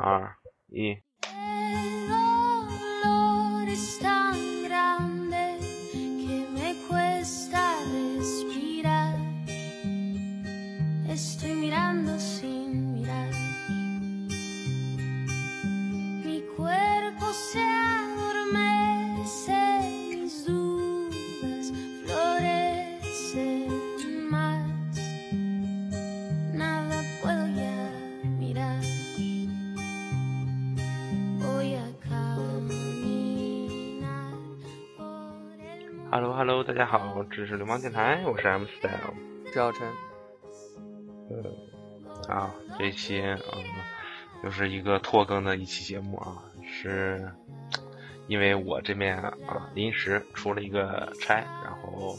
[0.00, 0.36] 二
[0.68, 1.02] 一。
[37.30, 39.14] 这是流氓电台，我是 M Style，
[39.54, 39.86] 赵晨。
[41.30, 41.44] 嗯，
[42.28, 43.38] 啊，这一期嗯，
[44.42, 47.32] 就是一个拖更的一期节目啊，是
[48.26, 52.16] 因为我这边啊临时出了一个差，然后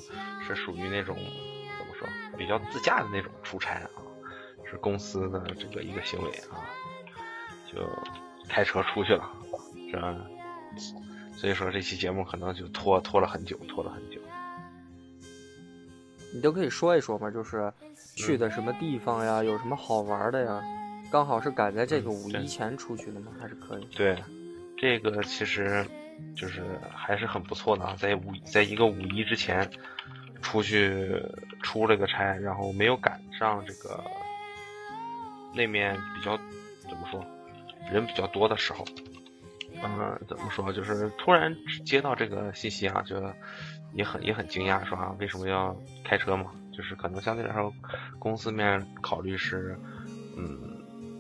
[0.48, 3.90] 是属于那种怎么说比较自驾的那种出差啊，
[4.64, 6.64] 是公司的这个一个行为啊，
[7.70, 7.86] 就
[8.48, 9.30] 开车出去了，
[9.92, 10.18] 这。
[11.36, 14.21] 所以说这期节目可能就拖拖了很久，拖了很久。
[16.34, 17.72] 你都可以说一说嘛，就是
[18.16, 20.62] 去的什么地方呀，有什么好玩的呀？
[21.12, 23.32] 刚好是赶在这个五一前出去的吗？
[23.40, 23.86] 还是可以？
[23.96, 24.18] 对，
[24.78, 25.86] 这个其实
[26.36, 29.70] 就是还是很不错的啊，在五在一个五一之前
[30.42, 31.22] 出去
[31.62, 34.02] 出了个差，然后没有赶上这个
[35.54, 36.38] 那面比较
[36.90, 37.26] 怎么说
[37.92, 38.86] 人比较多的时候。
[39.84, 40.72] 嗯，怎么说？
[40.72, 43.16] 就是突然接到这个信息啊，就
[43.94, 46.52] 也很也很惊讶，说啊，为什么要开车嘛？
[46.72, 47.74] 就是可能相对来说，
[48.18, 49.78] 公司面考虑是，
[50.38, 50.58] 嗯，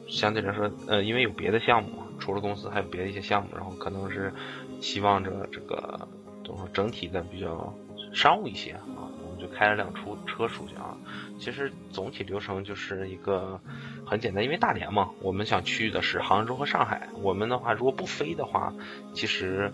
[0.07, 4.31] 相对来说，呃，因为有别的项目，除了公司还有别的一些项目，然后可能是
[4.79, 6.07] 希望着这个
[6.45, 7.73] 怎么说，整体的比较
[8.13, 9.09] 商务一些啊，
[9.41, 10.95] 就开了辆出车出去啊。
[11.39, 13.59] 其实总体流程就是一个。
[14.03, 17.07] 很简单，因为大连嘛，我们想去的是杭州和上海。
[17.21, 18.73] 我们的话，如果不飞的话，
[19.13, 19.71] 其实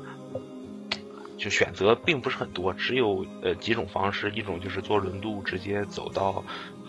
[1.40, 4.30] 就选择并不是很多，只有呃几种方式。
[4.30, 6.44] 一种就是坐轮渡直接走到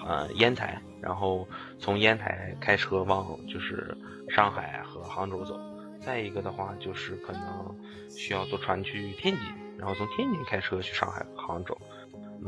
[0.05, 3.97] 呃烟台，然后从烟台开车往就是
[4.29, 5.59] 上海和杭州走。
[6.01, 7.75] 再一个的话，就是可能
[8.11, 9.43] 需要坐船去天津，
[9.79, 11.81] 然后从天津开车去上海杭州。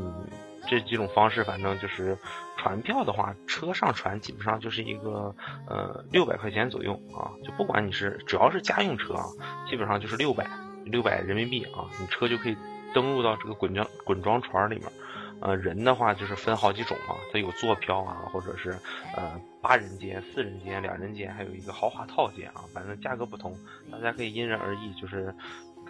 [0.01, 0.27] 嗯。
[0.69, 2.17] 这几种方式，反正就是
[2.55, 5.35] 船票的话，车上船基本上就是一个
[5.67, 9.25] 呃六百块钱左右啊，就不管你是只要是家用车啊，
[9.67, 10.47] 基本上就是六百
[10.85, 12.55] 六百人民币啊，你车就可以
[12.93, 14.85] 登录到这个滚装滚装船里面。
[15.41, 18.77] 呃，人的话就是分好几种嘛，它有坐票啊，或者是
[19.17, 23.57] 呃八人间、四人间、两人间，还有一个豪华套间啊，反正价格不同，
[23.91, 25.35] 大家可以因人而异，就是。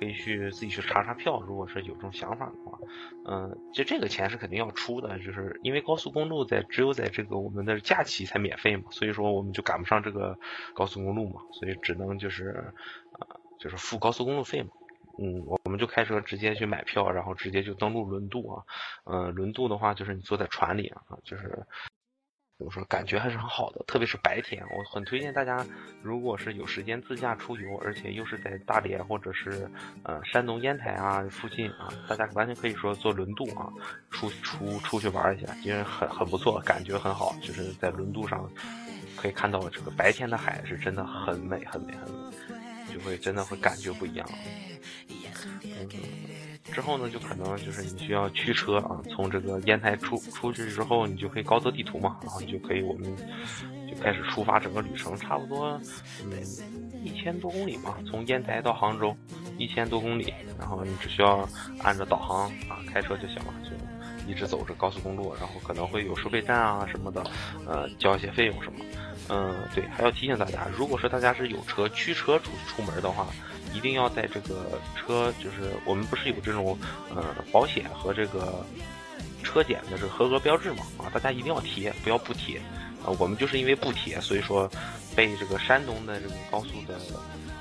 [0.02, 2.80] 可以去自己去查查票，如果是有这种想法的话，
[3.24, 10.36] 嗯，就这个钱是肯定要出的，就是因为高速公路在只有在这个我们的假期才免费嘛，所以说我们就赶不上这个
[10.74, 12.74] 高速公路嘛，所以只能就是
[13.20, 14.70] 呃就是付高速公路费嘛，
[15.20, 18.64] 嗯，我们就开车直接去买票，然后直接就登陆轮渡啊，
[19.06, 21.64] 嗯，轮渡的话就是你坐在船里啊，就是。
[22.62, 22.84] 怎么说？
[22.86, 25.66] 感觉还是很好的，特别是白天，我很推荐大家，
[26.04, 29.68] 如果是有时间自驾出游，而且又是在大连或者是
[30.04, 33.68] 呃山东烟台啊附近啊，大家完全可以说坐轮渡啊，
[34.12, 38.48] 出出出去玩一下，因为很很不错，感觉很好，就是在轮渡上
[39.18, 44.30] 可以看到这个白天的海是真的很美很美很美，就会真的会感觉不一样。
[46.64, 53.16] 之后呢，就可能就是你需要驱车啊，从这个烟台出出去之后，你就可以高德地图嘛，然后你就可以，我们
[53.90, 55.80] 就开始出发整个旅程，差不多
[56.24, 56.32] 嗯
[57.04, 59.16] 一千多公里嘛，从烟台到杭州
[59.58, 61.48] 一千多公里，然后你只需要
[61.80, 67.24] 按照导航啊开车就行了，就一直走着高速公路，然后可能会有收费站啊什么的，
[67.68, 68.80] 呃交一些费用什么，
[69.30, 73.28] 嗯对，还要提醒大家，如果说大家是有车驱车出出门的话。
[73.74, 76.78] 一定要在这个车，就是我们不是有这种
[77.14, 78.66] 呃保险和这个
[79.44, 82.58] 车检的这个合格标志嘛啊，大家一定要贴，不要不贴
[83.04, 83.10] 啊。
[83.18, 84.70] 我们就是因为不贴，所以说
[85.16, 87.00] 被这个山东的这个高速的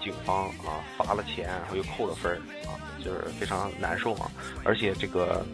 [0.03, 2.37] 警方啊罚了钱，然后又扣了分儿
[2.67, 4.31] 啊，就是非常难受嘛。
[4.65, 5.45] 而且这个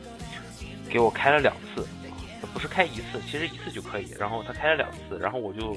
[0.90, 1.82] 给我开了两次，
[2.40, 4.10] 啊不是开一次，其实一次就可以。
[4.18, 5.72] 然后他开了两次，然后我就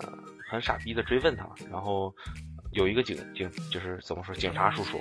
[0.00, 0.12] 呃
[0.48, 2.14] 很傻逼的追问他，然后。
[2.76, 5.00] 有一个警警就是怎么说，警察叔叔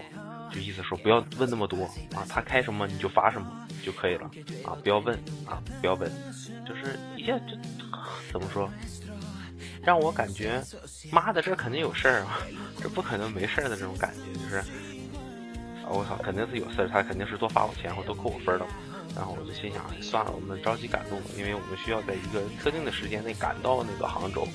[0.50, 1.84] 就意思说不要问那么多
[2.16, 4.32] 啊，他开什么你就罚什么就可以了
[4.64, 5.14] 啊，不要问
[5.46, 6.10] 啊，不要问，
[6.66, 7.58] 就是一下就
[8.32, 8.72] 怎么说，
[9.84, 10.64] 让我感觉
[11.12, 12.40] 妈的这肯定有事儿啊，
[12.82, 14.56] 这不可能没事儿的这种感觉，就是
[15.84, 18.66] 啊我操肯定是有事儿，他肯定是多罚我钱或多扣我分了，
[19.14, 24.48] 然后我就心想算了，我们着急赶路，因为我们需要在一个特定的时间内赶到那个杭州，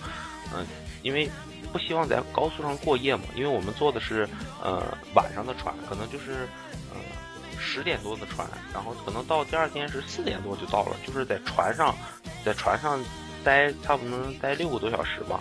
[0.54, 0.64] 嗯，
[1.02, 1.28] 因为。
[1.72, 4.28] 不希望在高速上过夜嘛，因为我们坐的是
[4.62, 4.82] 呃
[5.14, 6.48] 晚上的船，可能就是
[6.92, 6.96] 呃
[7.58, 11.94] 十点多的船，然后可能到第二天是四点多就到了，就是在船上，
[12.44, 12.98] 在船上
[13.44, 15.40] 待差不多能待六个多小时吧。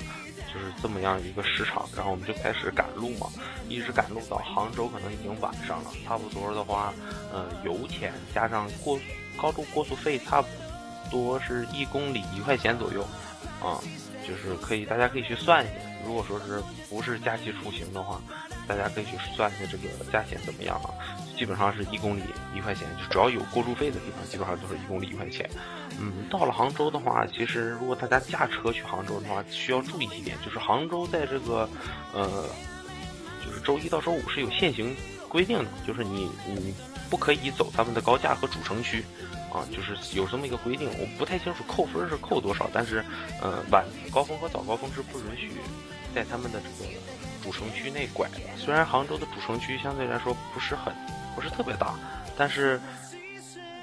[0.51, 3.27] 就是这么样一个时长，然后我们就开始赶路嘛，
[3.67, 5.91] 一直赶路到杭州，可能已经晚上了。
[6.03, 6.91] 差不多的话，
[7.31, 8.99] 呃，油钱加上过
[9.39, 10.47] 高速过速费，差不
[11.11, 13.03] 多是一公里一块钱左右，
[13.61, 13.77] 啊，
[14.27, 15.73] 就是可以大家可以去算一下。
[16.05, 18.21] 如果说是不是假期出行的话，
[18.67, 20.89] 大家可以去算一下这个价钱怎么样啊？
[21.37, 22.23] 基本上是一公里
[22.55, 25.49] 一块钱，就只要有过路费的地方，基本上都是一公里一块钱。
[25.99, 31.69] 嗯，到了杭州的话，其实如果大家驾车去杭州的话，需要注意几点，就是杭州在这个，
[32.13, 32.45] 呃，
[33.45, 34.95] 就是周一到周五是有限行
[35.27, 36.73] 规定的，就是你你
[37.09, 39.03] 不可以走他们的高架和主城区，
[39.51, 40.89] 啊，就是有这么一个规定。
[40.99, 43.03] 我不太清楚扣分是扣多少，但是，
[43.41, 45.51] 呃，晚高峰和早高峰是不允许
[46.13, 46.91] 在他们的这个
[47.43, 48.37] 主城区内拐的。
[48.57, 50.93] 虽然杭州的主城区相对来说不是很
[51.35, 51.95] 不是特别大，
[52.37, 52.79] 但是。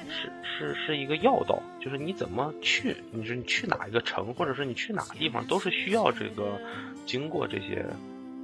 [0.09, 6.59] 是是是一个要道，就是你怎么去，你说你去哪一个城，或者说你去哪个地方，都是需要这个
[7.05, 7.85] 经过这些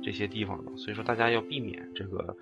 [0.03, 0.77] 这些地方的。
[0.77, 2.37] 所以说大家要避免这个，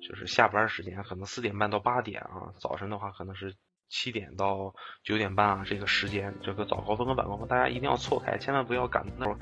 [0.00, 3.54] 就是下班时间可能四点半到八点啊，早晨的话可能是
[3.92, 4.74] 七点到
[5.04, 9.38] 九点半啊，这个时间这个早高峰和晚高峰，大家一定要错开，千万不要赶那会儿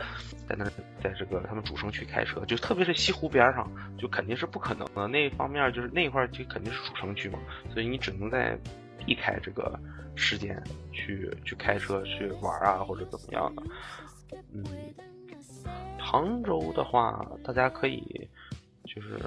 [0.49, 0.65] 在那
[1.01, 5.07] 在这个他们主城区开车，就特别是西湖边上，就肯定是不可能的。
[5.07, 7.39] 那方面就是那一块就肯定是主城区嘛，
[7.73, 8.59] 所以你只能在。
[9.07, 9.81] 避开这个
[10.15, 10.63] 时间
[10.93, 13.63] 去去开车去玩啊，或者怎么样的？
[14.53, 14.63] 嗯，
[15.99, 18.29] 杭州的话，大家可以
[18.85, 19.19] 就是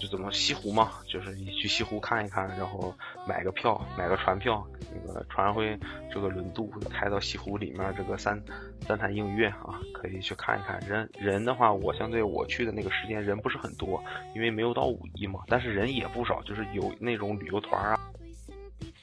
[0.00, 2.92] 就怎么西湖嘛，就是你去西湖看一看，然后
[3.28, 4.66] 买个票，买个船票，
[5.06, 5.78] 那个船会
[6.12, 8.42] 这个轮渡会开到西湖里面，这个三
[8.80, 10.80] 三潭映月啊，可以去看一看。
[10.80, 14.02] 人人的话，我相对我去的那个时间人不是很多，
[14.34, 18.00] 因为没有到五一嘛，但是人也不少，就是有那种旅游团啊。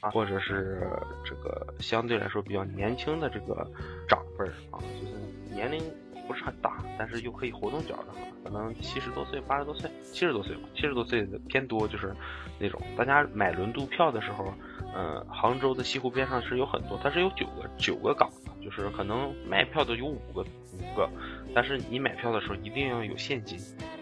[0.00, 0.88] 啊，或者是
[1.24, 3.68] 这个相对来说比较年轻的这个
[4.08, 5.82] 长辈啊，就是年龄
[6.28, 8.08] 不是很大，但是又可以活动脚的，
[8.44, 12.14] 可能七十多岁、八十多岁、七十多岁吧，七十多岁的偏多，就是
[12.60, 14.52] 那种大家买轮渡票的时候，
[14.94, 21.08] 嗯，杭州的西湖边上是有很多，它是有九个九个港的，就是可能卖票的有五个五个，
[21.54, 23.58] 但是你买票的时候一定要有现金，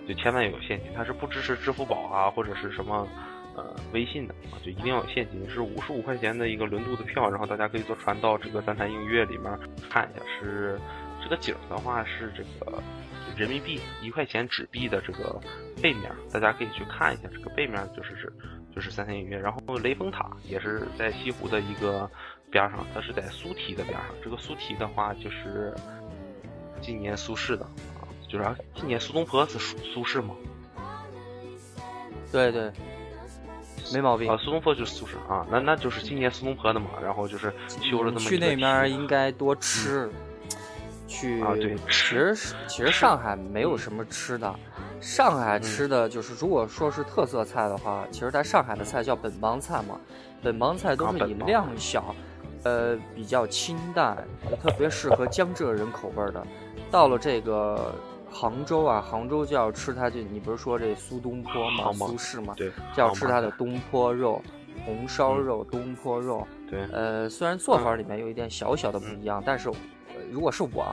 [0.09, 3.09] 就千万要有现金，它是不支持支付宝啊或者是什么。
[3.59, 9.45] 呃，微信的啊，就一定要有现金，是五十五块钱的一个轮渡的票，然后大家可以坐船到这个三潭映月里面
[9.89, 10.79] 看一下，是
[11.29, 12.81] 这个景的话是这个
[13.37, 15.41] 人民币一块钱纸币的这个
[15.83, 18.33] 背面，大家可以去看一下，这个背面就是是
[18.73, 22.09] 就是三潭映月，然后雷峰塔也是在西湖的一个
[22.49, 25.75] 边上，它是在苏堤的边上，这个苏堤的话就是
[26.81, 28.45] 今年苏轼的啊，就是
[28.77, 30.33] 今年苏东坡是苏苏轼吗？
[32.31, 32.71] 对对。
[33.93, 37.53] 没毛病啊，苏东坡就是苏轼啊，那那就是今年苏东坡的嘛，然后就是
[37.83, 40.11] 修了这么去那边应该多吃，
[41.07, 42.35] 去啊对，其实
[42.67, 44.55] 其实上海没有什么吃的，
[45.01, 49.99] 上海吃的就是如果说是特色菜的话，其实在上海的菜叫本帮菜嘛，
[50.43, 52.15] 本帮菜都是以量小，
[52.65, 54.17] 呃比较清淡，
[54.61, 56.47] 特别适合江浙人口味的，
[56.91, 57.95] 到了这个。
[58.29, 61.91] 杭州啊，杭州就要吃它，就你不是说这苏东坡嘛？
[61.93, 62.53] 苏轼嘛？
[62.55, 64.43] 对，就要吃它的东坡肉、
[64.85, 66.47] 红烧肉、东坡肉。
[66.69, 69.71] 对，呃，虽然做法里面有一点小小的不一样，但是
[70.31, 70.87] 如果是我，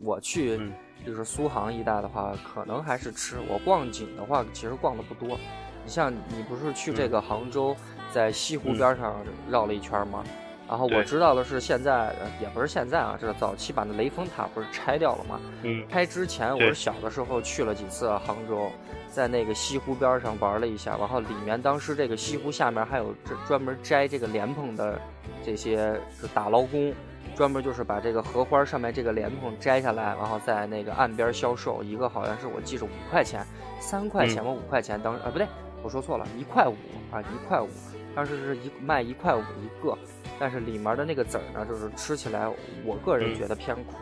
[0.00, 0.60] 我去
[1.06, 3.36] 就是苏杭一带的话，可能还是吃。
[3.48, 5.38] 我逛景的话，其实逛的不多。
[5.84, 7.74] 你像你不是去这个杭州，
[8.12, 9.16] 在西湖边上
[9.48, 10.24] 绕了一圈吗？
[10.68, 15.40] 然后我知道的是，现在也不是现在啊，这个早期版的雷峰塔不是拆掉了吗？
[15.62, 18.70] 嗯，拆之前我是小的时候去了几次杭州，
[19.08, 25.00] 在那个西湖边上玩了一下，然后里面当时这个西湖下面还有这专门摘这个莲蓬的
[25.42, 25.98] 这些
[26.34, 26.92] 打捞工，
[27.36, 33.44] 专门就是把这个荷花上面这个莲蓬摘下来，然后在那个岸边销售，一个好像是我记着五块钱，
[33.80, 34.50] 三块钱吧？
[34.50, 35.46] 五块钱，当时啊不对，
[35.82, 36.74] 我说错了，一块五
[37.12, 37.68] 啊一块五，
[38.14, 39.96] 当时是一卖一块五一个。
[40.40, 42.48] 但是里面的那个籽儿呢，就是吃起来，
[42.84, 43.94] 我个人觉得偏苦。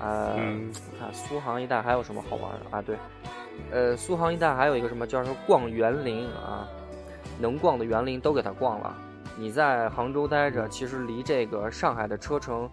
[0.00, 0.34] 呃，
[0.98, 2.82] 看苏杭一带还有什么好玩的啊？
[2.82, 2.96] 对，
[3.70, 6.66] 呃，苏杭一带还有一个什么叫做逛园林啊，
[7.38, 8.96] 能逛的园林都给它逛了。
[9.38, 12.68] 你在杭州待着，其实离这个上海的车程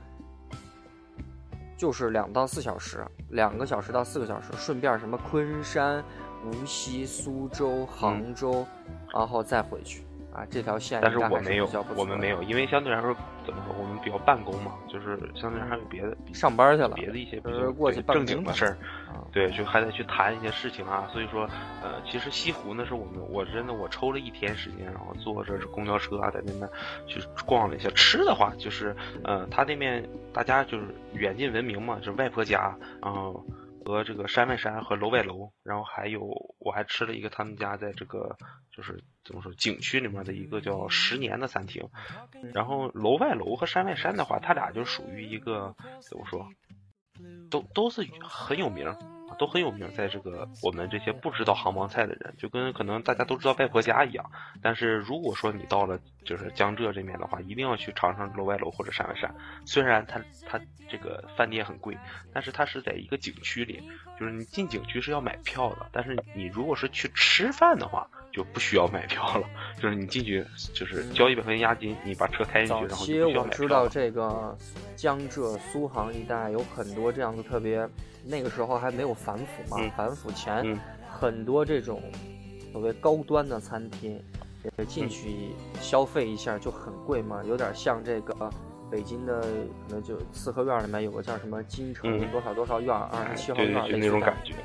[1.77, 6.03] 就是两到四小时，两个小时到四个小时，顺便什么昆山、
[6.43, 8.65] 无锡、苏州、杭州，
[9.13, 10.03] 然后再回去。
[10.35, 13.15] 啊，这条线但是我没有我们没有，因为相对来说
[13.45, 18.77] 怎么说，我们比较办公嘛，就是相对来说还有别的上班去了，别的一些比就是较过去正经的事儿，
[19.07, 21.07] 啊，对，就还得去谈一些事情啊。
[21.13, 21.43] 所以说，
[21.81, 26.69] 呃，其实西湖呢是我们我真的我抽了一天时间，然后坐着是公交车啊，在那边
[27.07, 27.89] 去逛了一下。
[27.91, 33.41] 吃的话，就是呃，他那边大家就是远近闻名嘛，就是外婆家，然后
[33.85, 36.21] 和这个山外山和楼外楼，然后还有
[36.57, 38.35] 我还吃了一个他们家在这个
[38.75, 41.87] 就是怎么说景区里面的一个叫十年的餐厅。
[42.51, 46.49] 然后楼外楼和山外山的话，它俩就属于一个怎么说，
[47.51, 48.87] 都都是很有名，
[49.37, 54.25] 都很有名，在这个我们这些不知道杭帮菜的人，就跟可能大家都知道外婆家一样。
[54.61, 59.33] 但是如果说你到了就是江浙这边的话，一定要去尝尝楼外楼或者山外山。
[59.65, 61.97] 虽然它它这个饭店很贵，
[62.33, 63.81] 但是它是在一个景区里，
[64.19, 65.87] 就是你进景区是要买票的。
[65.91, 69.47] 但是你如果是去吃饭的话，就不需要买票了，
[69.81, 73.89] 就是你进去就是交一百块钱押金，你把车开进去，然后就期不需要我知道买票了。
[73.89, 74.57] 这个
[74.95, 77.87] 江浙苏杭一带有很多这样的特别，
[78.23, 80.79] 那个时候还没有反腐嘛，嗯反腐前、嗯
[81.17, 82.01] 很多这种
[82.73, 84.21] 所谓高端的餐厅，
[84.77, 88.49] 也进去消费一下就很贵嘛，有点像这个
[88.91, 94.55] 北京的可能就四合院里面有个叫什么金城嗯多少多少院二哎十七号院的那种感觉。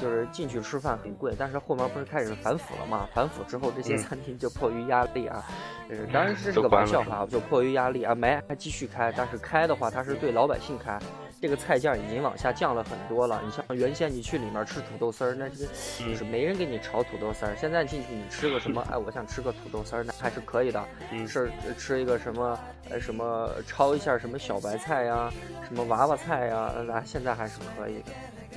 [0.00, 3.08] 就是进去吃饭很贵，但是后面不是开始反腐了嘛？
[3.14, 5.44] 反腐之后，这些嗯餐厅就迫于压力啊，
[5.88, 10.98] 就是当然是这个玩笑话，就迫于压力啊，没还继续开，但是开的话，它是对老百姓开，
[11.40, 13.40] 这个菜价已经往下降了很多了。
[13.44, 15.64] 你像原先你去里面吃土豆丝儿，那这
[16.04, 20.84] 就是没人给你炒土豆丝儿，现在进去你吃个什么，哎，我想吃个土豆丝儿，那还是可以的。
[21.12, 22.58] 嗯是吃一个什么
[22.90, 25.30] 呃什么焯一下什么小白菜呀，
[25.66, 28.12] 什么娃娃菜呀，那现在还是可以的。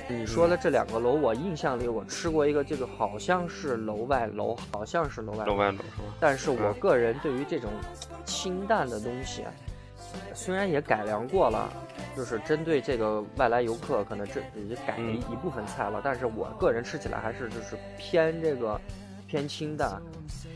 [0.08, 6.14] 你说的这两个楼，我印象里我吃过一个，这个好像是楼外楼，好像是楼外楼，楼外楼是吧？
[6.20, 7.70] 但是我嗯个人对于这种
[8.24, 9.44] 清淡的东西，
[10.34, 11.72] 虽然也改良过了，
[12.16, 18.78] 就是针对这个外来游客，可能这也改了一嗯一部分菜了，但是我个人吃起来还是就是偏这个
[19.26, 20.00] 偏清淡。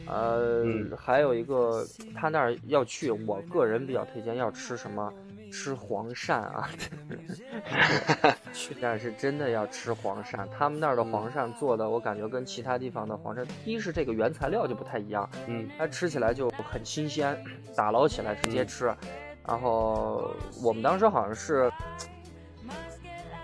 [0.06, 5.12] 呃，嗯还有一个他那儿要去，我个人比较推荐要吃什么。
[5.50, 6.68] 吃黄鳝啊，
[8.52, 10.46] 去那儿是真的要吃黄鳝。
[10.48, 17.36] 他们那儿的黄鳝做的，我感觉跟其他地方的黄鳝，一是这个原材料就不太一样，嗯它吃起来就很新鲜，
[17.76, 18.94] 打捞起来直接吃。
[19.46, 20.30] 然后
[20.62, 21.70] 我们当时好像是，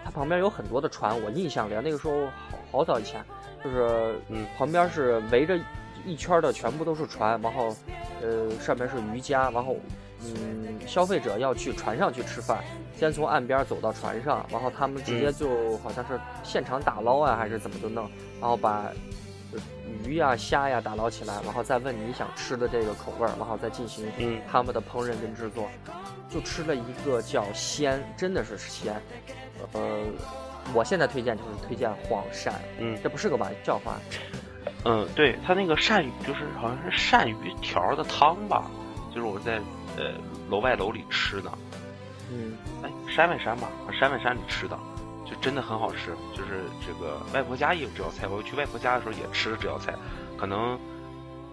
[0.04, 3.24] 它旁边有很多的船，我印象里啊那个时候好好早以前，
[3.64, 5.58] 就是嗯旁边是围着
[6.04, 7.74] 一圈的全部都是船，然后
[8.20, 9.76] 呃上面是渔家，然后
[10.36, 12.62] 嗯消费者要去船上去吃饭，
[12.96, 18.92] 先从岸边走到船上，然后他们直接嗯就好像是现场打捞啊还是怎么就弄，然后把
[19.52, 19.58] 呃
[20.04, 25.68] 鱼呀、虾呀打捞起来，然后再问你想吃的这个口味儿，然后再进行嗯他们的烹饪跟制作，
[26.28, 28.94] 就吃了一个叫鲜，真的是鲜。
[29.72, 30.02] 呃，
[30.74, 33.98] 我现在推荐就是推荐黄鳝，嗯这不是个玩笑话。
[34.84, 38.70] 嗯，对它那个鳝鱼就是好像是鳝鱼条的汤吧，
[39.14, 39.58] 就是我在
[39.96, 40.12] 呃
[40.50, 41.50] 楼外楼里吃的，
[42.30, 44.78] 嗯，哎山外山吧，山外山里吃的，
[45.24, 46.14] 就真的很好吃。
[46.34, 49.94] 就是这个外婆家也有这道菜，我去外婆家的时候也吃了这道菜，
[50.36, 50.78] 可能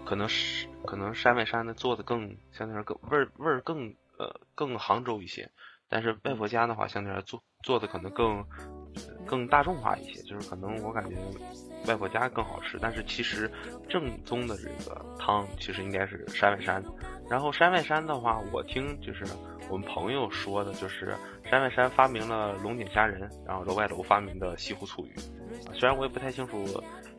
[0.04, 5.48] 可能是可能山外山的做的更相对来说更味儿味儿更呃更杭州一些，
[5.88, 8.44] 但是外婆家的话相对来说做做的可能更
[9.24, 11.16] 更大众化一些，就是可能我感觉
[11.86, 13.50] 外婆家更好吃，但是其实
[13.88, 16.82] 正宗的这个汤其实应该是山外山。
[17.32, 19.24] 然后山外山的话，我听就是
[19.70, 21.16] 我们朋友说的，就是
[21.48, 25.14] 山外山发明了龙井虾仁，然后楼外楼发明的西湖醋鱼。
[25.66, 26.66] 啊虽然我也不太清楚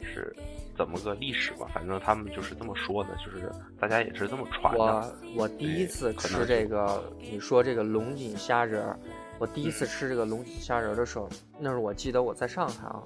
[0.03, 0.31] 是
[0.77, 5.15] 怎么个历史吧，反正他们就是这么说的，就是大家也是这么传的。
[5.35, 8.99] 我我第一次吃这个，你说这个龙井虾仁儿，
[9.39, 11.27] 我第一次吃这个龙井虾仁儿的时候，
[11.57, 13.01] 那是我记得我在上海啊，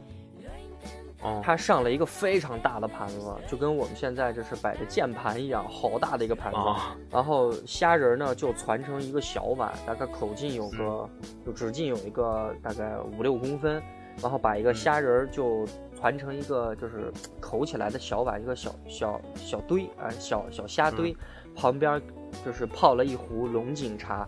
[1.27, 6.57] 哦，他上了一个非常大的盘子，就跟我们现在这是摆的键盘一样，好大的一个盘子。
[6.57, 11.09] 啊，然后虾仁儿呢就攒成一个小碗，大概口径有个，嗯
[11.45, 13.81] 就直径有一个大概五六公分，
[14.21, 15.65] 然后把一个嗯虾仁儿就
[16.01, 21.17] 攒成一个就是口起来的小碗，一个小小小堆啊、小小虾堆，嗯
[21.55, 22.01] 旁边
[22.45, 24.27] 就是泡了一壶龙井茶。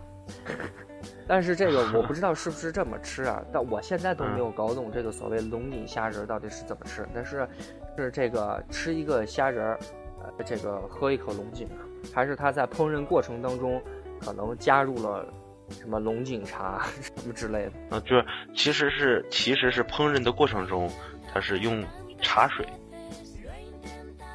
[1.26, 7.06] 但是这个我不知 道是不是这么吃啊，但我现在都没有搞懂这个所谓龙井虾仁儿到底是怎么吃。
[7.14, 7.48] 但是
[7.96, 9.78] 是这个吃一个虾仁儿，
[10.22, 11.68] 呃，这个喝一口龙井，
[12.14, 13.82] 还是他在烹饪过程当中
[14.20, 15.26] 可能加入了
[15.70, 17.96] 什么龙井茶 什么之类的。
[17.96, 20.90] 啊，就是其实是其实是烹饪的过程中，
[21.32, 21.84] 它是用
[22.22, 22.66] 茶水，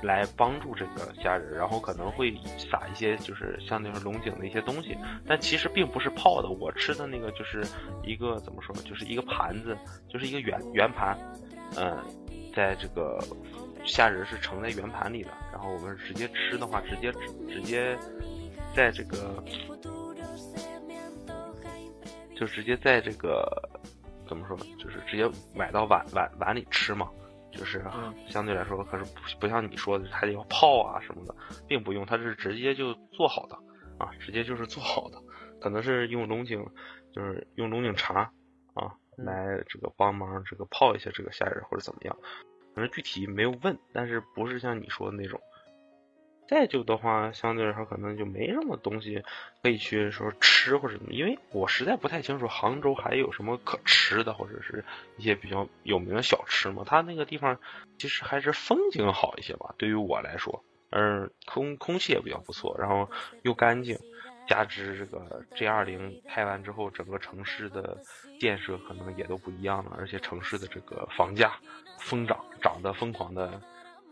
[0.02, 4.98] 来帮助这个虾仁，然后可能会撒一些就是像那种龙井的一些东西，
[5.28, 6.50] 但其实并不是泡的。
[6.50, 7.64] 我吃的那个就是
[8.04, 9.76] 一个怎么说，就是一个盘子，
[10.08, 11.18] 就是一个圆圆盘，
[11.78, 11.98] 嗯，
[12.56, 13.20] 在这个
[13.86, 17.12] 虾仁是盛在圆盘里的，然后我们直接吃的话，直接
[17.48, 17.98] 直接
[18.76, 19.44] 在这个
[22.36, 23.48] 就直接在这个
[24.28, 27.10] 怎么说，就是直接买到碗碗碗里吃嘛。
[27.56, 27.84] 就是
[28.28, 31.36] 相对来说，可是不不像你说的，还得要泡啊什么的，
[31.68, 33.56] 并不用，它是直接就做好的
[33.98, 35.18] 啊，直接就是做好的，
[35.62, 36.66] 可能是用龙井，
[37.14, 38.32] 就是用龙井茶
[38.74, 42.18] 啊来这个帮忙这个泡一下这个虾仁或者怎么样，
[42.76, 45.40] 反正具体没有问，但是不是像你说的那种。
[46.48, 49.24] 再就的话，相对来说可能就没什么东西
[49.64, 54.86] 可以去说吃或者怎么，因为我实在不太清楚杭州还有什么可吃的或者是
[55.18, 56.84] 一些比较有名的小吃嘛。
[56.86, 57.60] 它那个地方
[57.98, 63.10] 其实还是风景好一些吧，对于我来说，嗯，空空气也比较不错，然后
[63.42, 63.98] 又干净，
[64.48, 67.98] 加之这个 G 二零开完之后，整个城市的
[68.40, 71.54] 建设可能也都不一样了，而且城市的这个房价
[72.00, 73.60] 疯涨，涨得疯狂的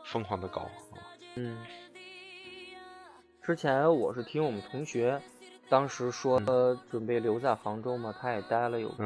[0.04, 0.98] 疯狂的高啊，
[1.36, 1.58] 嗯。
[3.44, 5.22] 之前我是听我们同学，
[5.68, 6.42] 当时说
[6.90, 9.06] 准备留在杭州嘛，他也待了有个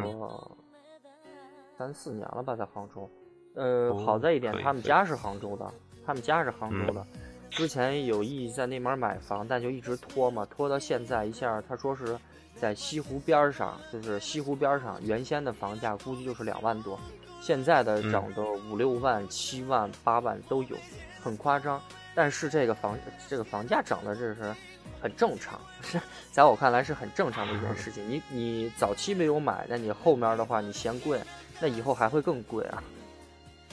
[1.75, 3.09] 三四年了吧，在杭州。
[3.55, 5.67] 呃，好在一点，他们家是杭州的，
[6.05, 7.03] 他们家是杭州的。
[7.49, 12.15] 之前有意在那边买房，但就一直拖嘛，拖到现在一下，他说是
[12.53, 16.99] 在西湖边上，就是西湖边上，原先的房价估计就是两万多，
[17.41, 20.77] 现在的涨到五六万、七万、八万都有，
[21.23, 21.81] 很夸张。
[22.17, 22.97] 但是这个房
[23.29, 24.55] 这个房价涨的这是
[24.99, 28.03] 很正常，是在我看来是很正常的一件事情。
[28.09, 31.21] 你你早期没有买，那你后面的话你嫌贵，
[31.61, 32.81] 那以后还会更贵啊。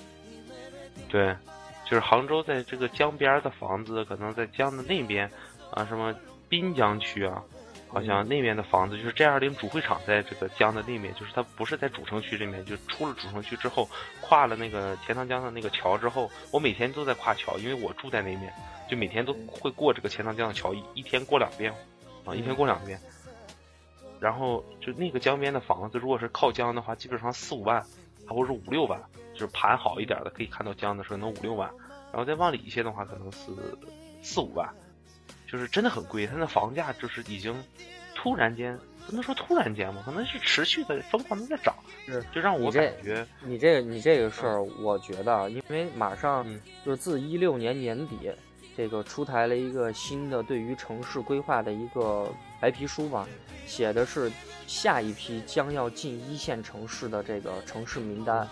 [1.08, 1.34] 对，
[1.86, 5.26] 就是杭州在这个江边的房子，可能在江的那边
[5.70, 6.14] 啊，什么
[6.46, 7.42] 滨江区啊。
[7.94, 13.88] 好像那边的房子就是 G 二零主会场，在这个江的那面，就是它不是在主城区这面，就出了主城区之后，
[14.20, 18.52] 跨了那个钱塘江的那个桥之后，我每天都在跨桥，因为我住在那面，
[18.90, 21.72] 就每天都会过这个钱塘江的桥，一一天过两遍，
[22.24, 22.98] 啊，一天过两遍。
[24.18, 27.80] 然后就那个江边的房子，如果是靠江的话，基本上四五万，
[28.26, 29.00] 或者是五六万，
[29.34, 31.70] 就是盘好一点的，可以看到江的时候能五六万，
[32.10, 33.52] 然后再往里一些的话，可能是
[34.20, 34.68] 四五万。
[35.54, 37.54] 就是真的很贵，它那房价就是已经
[38.12, 41.72] 突然间不能说突然间吧，可能是持续的疯狂的在涨，
[42.06, 46.44] 是就让我感觉你这个你这个事儿，我觉得因为马上
[46.84, 48.32] 就是自一六年年底，
[48.76, 52.28] 这个出台了一个新的对于城市规划的一个
[52.60, 53.24] 白皮书吧，
[53.64, 54.32] 写的是
[54.66, 58.48] 下一批将要进一线城市的这个城市名单。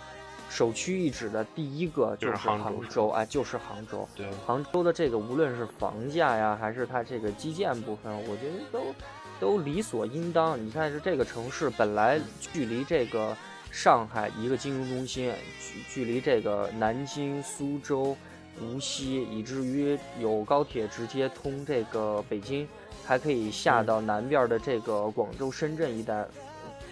[0.53, 4.07] 首屈一指的第一个就是杭州，哎，就是杭州。
[4.15, 8.93] 对，杭州的这个无论是房价呀，还是它这个基建部分，我觉得都
[9.39, 10.63] 都理所应当。
[10.63, 13.35] 你看，是这个城市本来距离这个
[13.71, 18.15] 上海一个金融中心，距距离这个南京、苏州、
[18.61, 22.67] 无锡，以至于有高铁直接通这个北京，
[23.03, 26.23] 还可以下到南边的这个广州、深圳一带。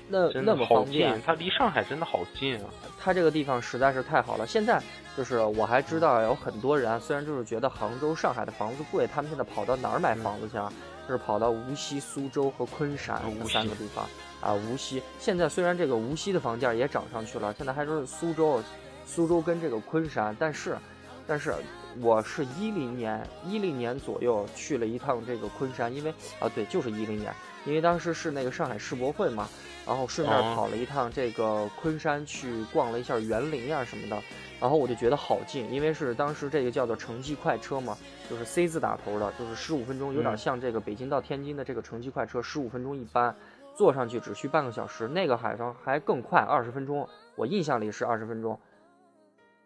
[0.08, 2.70] 那那么方便，它离上海真的好近啊！
[3.00, 4.46] 它这个地方实在是太好了。
[4.46, 4.82] 现在
[5.16, 10.72] 就是我还知道有很多人，虽然就是觉得杭州、上海的房子贵，他们现在跑到哪儿买房子去啊？
[11.08, 14.06] 就是跑到无锡、苏州和昆山这三个地方
[14.42, 14.54] 啊。
[14.54, 18.62] 无锡现在虽然这个无锡的房价也涨上去了，现在还是苏州、
[19.06, 20.78] 苏州跟这个昆山，但是，
[21.26, 21.56] 但是
[22.00, 27.34] 我是一零年一零年左右去了一趟这个昆山，因为啊对，就是一零年，
[27.66, 29.50] 因为当时是那个上海世博会嘛。
[29.86, 34.22] 然后顺便跑了一趟这个昆山，去逛了一下园林啊什么的，
[34.60, 37.98] 然后我就觉得好近，因为是当时这个叫做城际快车嘛，
[38.30, 43.36] 就是 C 字打头的，就是十五分钟，有点像这个北京到天津的这个城际快车，十五分钟一班，
[43.76, 48.58] 坐上去只需半个小时，那个海上还更快，二十分钟，我印象里是二十分钟。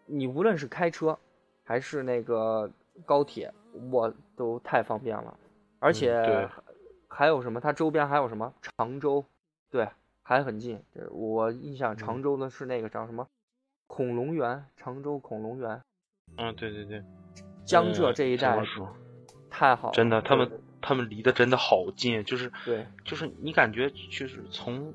[0.06, 1.18] 你无论是开车，
[1.62, 2.70] 还是那个
[3.04, 3.52] 高铁，
[3.90, 5.36] 我都太方便了，
[5.78, 6.48] 而且
[7.06, 7.60] 还有什么？
[7.60, 8.52] 它周边还有什么？
[8.78, 9.22] 常州，
[9.70, 9.86] 对。
[10.28, 13.28] 还很近，我印象常州的是那个叫什么
[13.86, 15.80] 恐龙园，常州恐龙园。
[16.36, 17.00] 嗯，对对对，
[17.64, 18.60] 江浙这一带
[19.48, 20.50] 太好了，真的，他们
[20.82, 24.92] 他们离得真的好近，就是对，就是你感觉就是从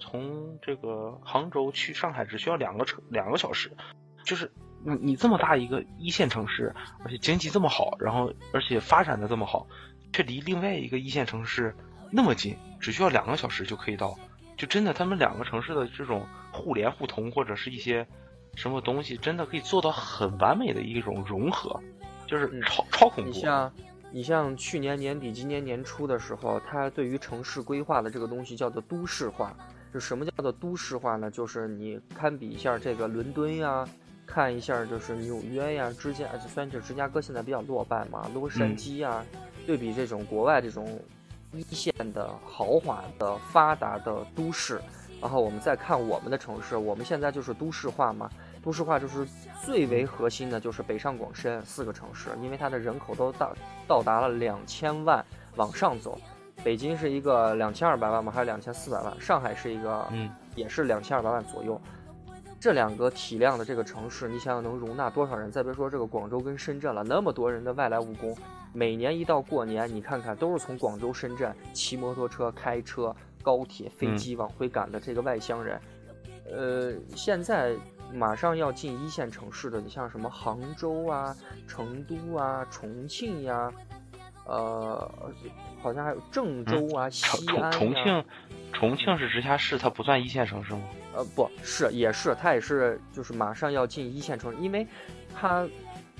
[0.00, 3.70] 从这个杭州去上海只需要两个车两个小时，
[4.24, 4.50] 就是
[4.84, 9.68] 你你这么大一个一线城市，而且经济这么好，然后而且发展的这么好，
[10.12, 11.72] 却离另外一个一线城市
[12.10, 14.18] 那么近，只需要两个小时就可以到。
[14.58, 18.04] 就真的，他们两个城市的这种互联互通，或者是一些
[18.56, 21.80] 什么东西，真的可以做到很完美的一种融合。
[22.26, 23.30] 就是超超恐怖。
[23.30, 23.72] 你像
[24.10, 29.56] 你像去年年底、今年年初的时候，它对于城市规划的这个东西叫做都市化。
[29.94, 31.30] 就什么叫做都市化呢？
[31.30, 33.88] 就是你堪比一下这个伦敦呀，
[34.26, 39.24] 看一下就是纽约呀，芝加就虽然就芝加哥现在比较落败嘛，洛杉矶呀，
[39.66, 41.00] 对比这种国外这种
[41.52, 44.80] 一线的豪华的发达的都市，
[45.20, 48.30] 然后我们再看我们的城市，我们现在就是都市化嘛。
[48.62, 49.26] 都市化就是
[49.64, 53.54] 最为核心的，就是北上广深四个城市，因为它的人口都到
[53.86, 55.24] 到达了两千万
[55.56, 56.18] 往上走。
[56.64, 58.32] 北京是一个两千二百万吗？
[58.34, 59.20] 还是两千四百万？
[59.20, 61.80] 上海是一个，嗯，也是两千二百万左右。
[62.60, 65.50] 这两个体量的这个城市，你想想能容纳多少人？
[65.50, 68.36] 再别说这个广州跟深圳了，那么多人的外来务工，
[68.72, 75.80] 每年一到过年，你看看都是从广州、深圳骑摩托车、开车、高铁、飞机往回赶的这个外乡人。
[76.50, 77.74] 呃，现在
[78.12, 83.72] 马上要进一线城市的，你像什么杭州啊、成都啊、重庆呀。
[84.46, 85.12] 呃，
[85.82, 88.24] 好像还有郑州啊、西安、重庆，
[88.72, 90.80] 重庆是直辖市，它不算一线城市吗？
[91.14, 94.86] 呃，不是，也是，它也是，就是马上要进一线城市，因为
[95.38, 95.68] 它，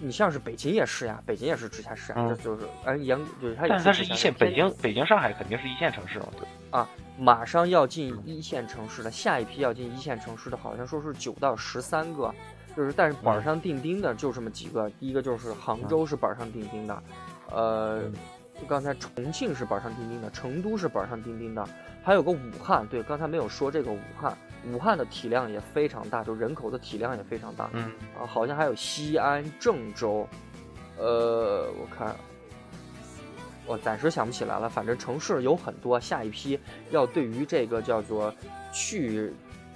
[0.00, 3.70] 你像是北京也是呀，北京也是直辖市啊，这就是，呃，严就是它也是。
[3.70, 6.46] 但是它是一线，北京、北京、上海肯定是一线城市嘛，对。
[6.70, 12.32] 啊，马上要进一线城市的，下一批要进一线城市的，好像说是九到十三个，
[12.76, 17.02] 就是但是板上钉钉的就这么几个，第一个就是杭州是板上钉钉的。
[17.50, 18.02] 呃，
[18.68, 21.66] 刚才重庆是板上钉钉的，成都是板上钉钉的，
[22.04, 30.26] 还有个武汉，对，刚才没有说这个武汉，武汉的体量也非常大，就人口的体量也非常大，嗯，啊，好像还有西安、郑州，
[30.98, 32.14] 呃，我看，
[33.66, 36.58] 我暂时想不起来了，反正城市有很多，下一批
[36.90, 38.34] 要对于这个叫做
[38.72, 39.32] 去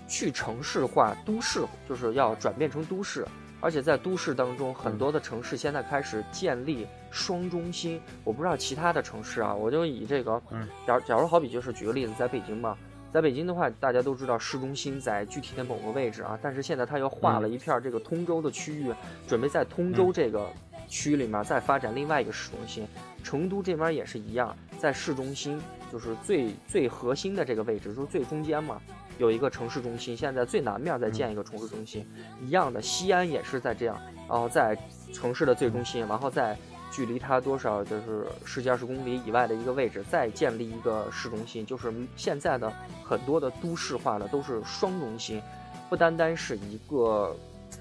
[0.09, 3.27] 去城市化、都市，就是要转变成都市。
[3.65, 8.03] 而且在都市当中，很多的城市现在开始建立双中心。
[8.25, 10.43] 我不知道其他的城市啊，我就以这个，
[10.85, 12.77] 假假如好比就是举个例子，在北京嘛，
[13.13, 18.91] 在北京的话，大家都知道市中心在具体的某个位置啊，但是现在它又划了一片这个通州的区域，
[19.29, 20.49] 准备在通州这个
[20.89, 22.87] 区里面再发展另外一个市中心。
[23.23, 25.61] 成都这边也是一样，在市中心
[25.93, 28.81] 就是最最核心的这个位置，就是最中间嘛。
[29.19, 32.05] 有一个城市中心，现在最南面再建一个城市中心，
[32.41, 32.81] 一样的。
[32.81, 34.77] 西安也是在这样，然后在
[35.13, 36.57] 城市的最中心，然后在
[36.93, 41.67] 距离它多少就是十几二十公里以外的一个位置，再建立一个市中心。
[41.67, 42.71] 就是现在的
[43.03, 45.43] 很多的都市化的都是双中心，
[45.89, 47.35] 不单单是一个，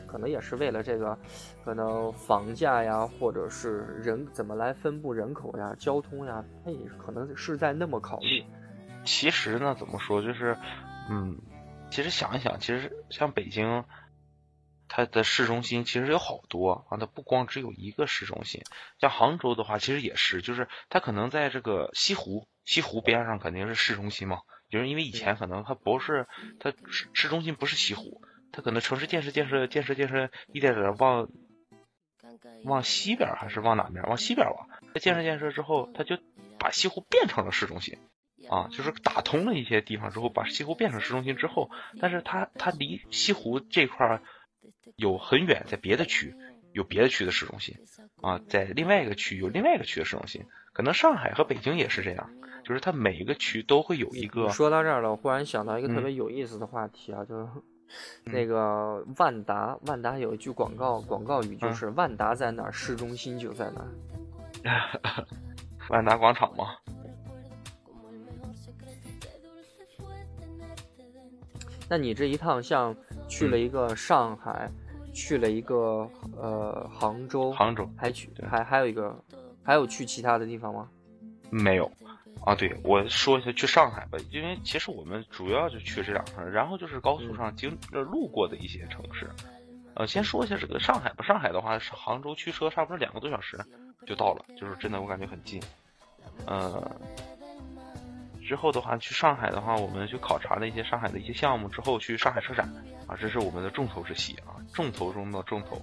[0.08, 1.16] 可能也是为了这个，
[1.64, 8.44] 可能房价呀，或者是人怎么来分布人口呀、交通呀，它也可能是在那么考虑。
[9.04, 10.58] 其实呢，怎么说就是。
[11.10, 11.36] 嗯，
[11.90, 13.84] 其实想一想，其实像北京，
[14.94, 18.62] 它的市中心其实有好多啊，它不光只有一个市中心。
[19.00, 26.28] 像杭州的话，其实也是，就是它可能在这个西湖，西湖边上肯定是市中心嘛，就是因为以前可能它不是，
[26.60, 31.30] 它市市中心不是西湖，它可能城市建设建设建设建设一点点往
[32.66, 34.04] 往西边还是往哪边？
[34.04, 34.68] 往西边吧。
[34.94, 36.18] 它建设建设之后，它就
[36.60, 37.98] 把西湖变成了市中心。
[38.50, 41.70] 啊，就是打通了一些地方之后，把西湖变成市中心之后，
[42.02, 44.24] 但是它它离西湖这块儿
[44.96, 46.36] 有很远，在别的区
[46.74, 47.76] 有别的区的市中心。
[48.22, 52.30] 啊，在另外一个区有另外一个区的市中心，可能上海和北京也是这样，
[52.64, 54.50] 就是它每一个区都会有一个。
[54.50, 57.48] 说到这儿了，我忽然想到一个特别有意思的话题啊，就是
[58.24, 65.26] 那个万达，万达有一句广告广告语就是“万达在哪儿，市中心就在哪儿
[65.90, 66.76] ”，万达广场吗？
[71.90, 72.96] 那你这一趟像
[73.28, 74.72] 去了一个上海，
[75.14, 79.16] 去了一个呃杭州，杭州还去还还有一个，
[79.64, 80.88] 还有去其他的地方吗？
[81.50, 81.92] 没有，
[82.46, 89.30] 啊，对我说一下去上海吧，因为其实我们主要就去这两个，然后就是高速上经路过的一些城市。
[89.96, 93.60] 呃，先说一下这个上海吧，上海的话是杭州驱车差不多两个多小时
[94.08, 95.62] 就到了，就是真的我感觉很近，
[96.46, 96.90] 呃。
[98.52, 101.70] 之后的话，去上海的话，我们去考察了一些上海的一些项目。
[101.70, 102.68] 之后去上海车展
[103.08, 105.82] 啊，这是我们的重头之戏啊，重头中的重头，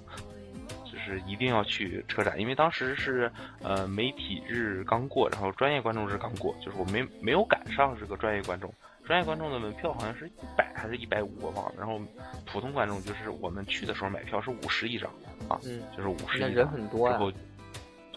[0.85, 2.39] 就是一定要去车展。
[2.39, 8.71] 因为当时是呃媒体日刚过，然后专业观众日刚过，就是我没没有赶上这个专业观众。
[9.07, 11.73] 专业观众的门票好像是一百还是一百五，我忘了。
[11.79, 11.99] 然后
[12.45, 15.11] 普通观众就是我们去的时候买票是五十一张
[15.49, 15.59] 啊，
[15.97, 16.51] 就是五十一张。
[16.51, 17.19] 人很多啊。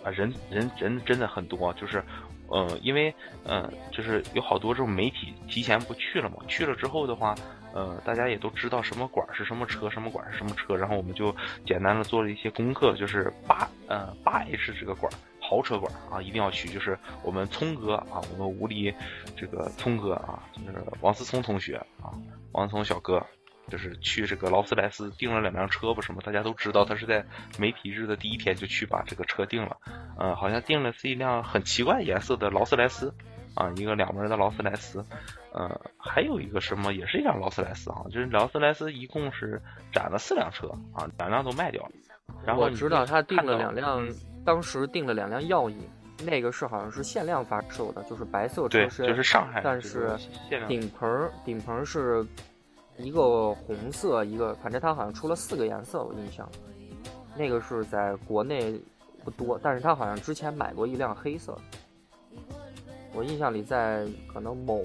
[0.04, 2.04] 啊，人人人真的很多，就是。
[2.52, 3.14] 呃，因为
[3.46, 7.34] 呃，就是有好多这种媒体提前不去了嘛，去了之后的话，
[7.74, 11.36] 呃，大家也都知道什么馆是什么车，什么馆是什么车，然后我们就
[11.66, 18.94] 简单的做了一些功课，就是八呃八 H 这个馆豪车馆啊，一定要去，就是我们聪哥啊，我们无敌
[19.36, 22.12] 这个聪哥啊，就是王思聪同学啊，
[22.52, 23.26] 王思聪小哥。
[23.68, 26.22] 就是去这个劳斯莱斯订了两辆车不什么？
[26.22, 27.26] 大家都知道他是在
[27.58, 29.78] 媒体日的第一天就去把这个车订了，
[30.20, 33.14] 嗯，好像订了是一辆很奇怪颜色的劳斯莱斯，
[33.56, 35.06] 啊，一个两门的劳斯莱斯，
[35.54, 41.92] 呃，还有一个什么也是一辆劳斯莱斯啊，就是劳斯莱斯一共是展了四辆车啊，两辆都卖掉了。
[42.46, 45.78] 然后我知道他订了两辆，嗯当时订了两辆耀影，
[46.26, 50.18] 那个是好像是限量发售的，就是白色对，车身，就是上海，但是
[50.68, 52.26] 顶棚顶棚是
[52.98, 56.48] 一个红色，一个反正它好像出了四个颜色，我印象。
[57.36, 58.78] 那个是在国内
[59.24, 61.58] 不多，但是他好像之前买过一辆黑色。
[63.14, 64.82] 我印象里在可能某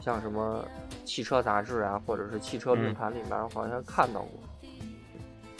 [0.00, 0.64] 像什么
[1.04, 4.30] 汽车杂志啊，或者是汽车论坛里面，好像看到过。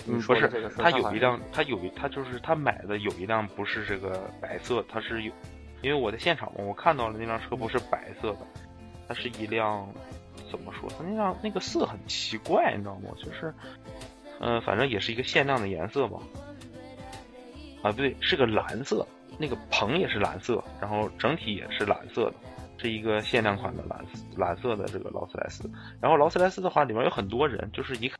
[0.04, 5.32] 你嗯，说的这个，事儿他它有一辆，他有一，他就是他买的有一辆不是这个白色，他是有，
[5.80, 8.46] 因为我在现场嘛，我看到了那辆车不是白色的，
[9.06, 9.88] 它是一辆
[10.52, 10.88] 怎么说？
[10.90, 13.10] 它那辆那个色很奇怪，你知道吗？
[13.16, 13.52] 就是，
[14.38, 16.18] 嗯、反正也是一个限量的颜色吧。
[17.82, 19.04] 啊，不对，是个蓝色，
[19.38, 22.34] 那个棚也是蓝色，然后整体也是蓝色的，
[22.76, 24.04] 是一个限量款的蓝
[24.36, 25.68] 蓝色的这个劳斯莱斯。
[26.00, 28.18] 然后劳斯莱斯的话，里面有很多人，就是一看。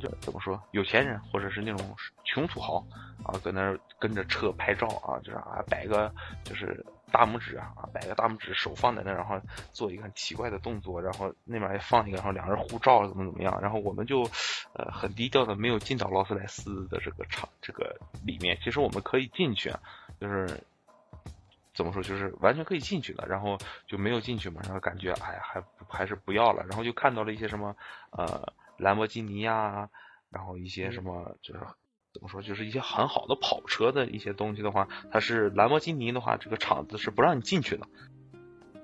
[0.00, 2.84] 就怎么说，有钱人或者是那种穷土豪
[3.22, 6.12] 啊，搁那儿跟着车拍照啊，就是啊摆个
[6.44, 9.40] 就是大拇指啊，摆个大拇指，手放在那，然后
[9.72, 14.22] 做一个很奇怪的动作，然后那边也放一个，然后两人互照怎么怎么样，然后我们就
[14.72, 17.96] 呃很低调的没有进到劳斯莱斯的这个场这个
[18.26, 19.80] 里面，其实我们可以进去，啊，
[20.20, 20.60] 就是。
[21.76, 27.74] 怎么说，就是完全可以进去的，然后就没有进去嘛，然后感觉哎呀，还还是不要了，然后就看到了一些什么
[28.10, 29.90] 呃兰博基尼呀，
[30.30, 31.60] 然后一些什么就是
[32.14, 37.88] 怎么说，就是一些很好的跑车的一些东西的话，它是兰博基尼的话，这个厂子是不让你进去的。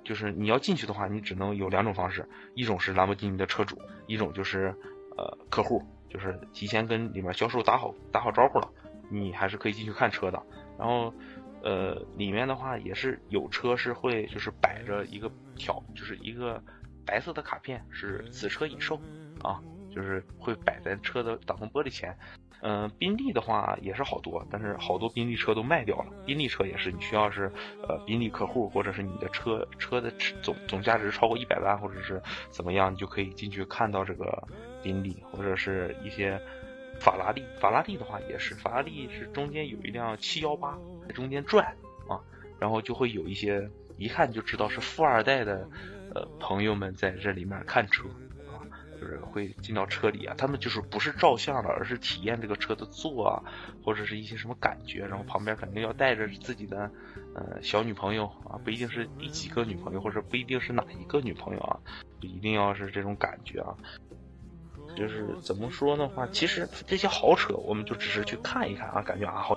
[0.02, 4.74] 就是你要进去的话，你只能有两种方式，一种是兰博基尼的车主，一种就是
[5.16, 8.68] 呃客户，就是提前跟里面销售打好打好招呼了，
[9.08, 10.42] 你还是可以进去看车的。
[10.76, 11.14] 然后
[11.62, 16.60] 呃里面的话也是有车是会就是摆着一个条，就是一个
[17.06, 19.00] 白色的卡片，是此车已售
[19.40, 19.62] 啊，
[19.94, 22.18] 就是会摆在车的挡风玻璃前。
[22.62, 26.06] 嗯、呃，宾利的话也是好多，但是好多宾利车都卖掉了。
[26.26, 27.50] 宾利车也是，你需要是
[27.88, 34.46] 呃宾利客户，或者是你的车车的总总价值超过一百万，或者是怎么样，你就可以进去看到这个
[34.82, 36.40] 宾利，或者是一些
[36.98, 37.42] 法拉利。
[37.58, 41.66] 法拉利的话也是，法拉利是中间有一辆七幺八在中间转
[42.08, 42.20] 啊，
[42.58, 45.68] 然后就会有一些一看就知道是富二代的
[46.14, 48.04] 呃朋友们在这里面看车。
[49.00, 53.42] 就是会进到车里啊，他们就是不是照相了，而是体验这个车的座啊，
[53.82, 55.06] 或者是一些什么感觉。
[55.06, 56.90] 然后旁边肯定要带着自己的
[57.34, 61.80] 呃小女朋友啊，不一定是第几个女朋友，或者不一定是哪一个女朋友啊，
[62.20, 63.74] 就一定要是这种感觉啊。
[64.94, 69.54] 就是怎么说的话，其实这些豪车我们就只是去看一看啊，感觉啊好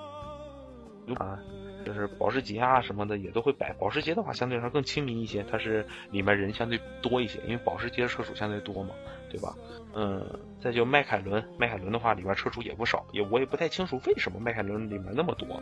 [1.16, 1.38] 啊。
[1.84, 8.94] 就是保时捷啊什么的也都会摆，保时捷的话相对来说更亲民一些，它是里面人相对多一些，因为保时捷车主相对多嘛，
[9.34, 9.52] 对吧？
[9.94, 10.24] 嗯，
[10.60, 15.60] 再就迈凯伦，迈凯伦的话里边车主也不少，也我也不太清楚为什么迈凯伦里面那么多。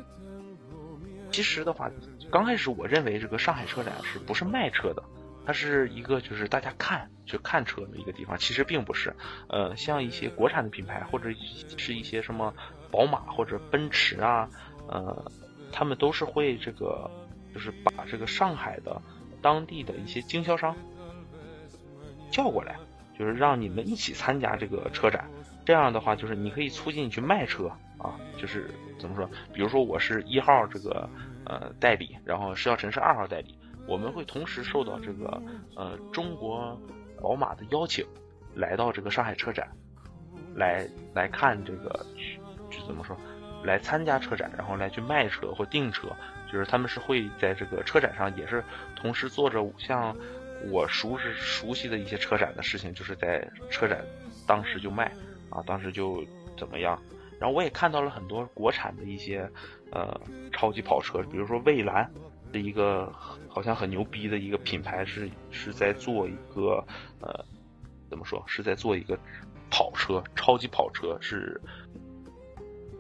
[1.31, 1.91] 其实的话，
[2.31, 5.03] 刚开始我认为这个上海车展是不是卖车的，
[5.47, 9.15] 它是一个就是大家看去看车的一个地方，其实并不是。
[9.49, 11.31] 呃，像一些国产的品牌或者
[11.79, 12.53] 是一些什么
[12.91, 14.51] 宝马或者奔驰啊，
[14.87, 15.33] 呃。
[15.75, 17.11] 他们都是会这个，
[17.55, 19.01] 就是把这个上海的
[19.41, 20.77] 当地的一些经销商
[22.31, 22.77] 叫过来，
[23.19, 25.29] 就是让你们一起参加这个车展。
[25.65, 29.29] 这样的话，就是你可以促进你去卖车啊，就是怎么说？
[29.53, 31.09] 比如说我是一号这个
[31.45, 35.43] 呃代理，然后石小晨是二号代理，我们会同时受到这个
[35.77, 36.77] 呃中国
[37.21, 38.05] 宝马的邀请，
[38.55, 39.69] 来到这个上海车展，
[40.57, 42.05] 来来看这个，
[42.71, 43.17] 就怎么说？
[43.63, 46.09] 来参加车展，然后来去卖车或订车，
[46.53, 48.65] 就是他们是会在这个车展上也是
[48.97, 50.17] 同时做着像
[50.71, 54.05] 我熟识熟悉的一些车展的事情，就是在车展
[54.47, 55.13] 当时就卖
[55.51, 56.25] 啊，当时就
[56.57, 57.01] 怎么样。
[57.41, 59.51] 然后我也看到了很多国产的一些
[59.91, 60.21] 呃
[60.53, 62.11] 超级跑车，比如说蔚蓝
[62.53, 63.13] 是一个
[63.49, 66.85] 好像很牛逼的一个品牌，是是在做一个
[67.21, 67.45] 呃
[68.09, 69.19] 怎么说是在做一个
[69.71, 71.61] 跑车，超级跑车是。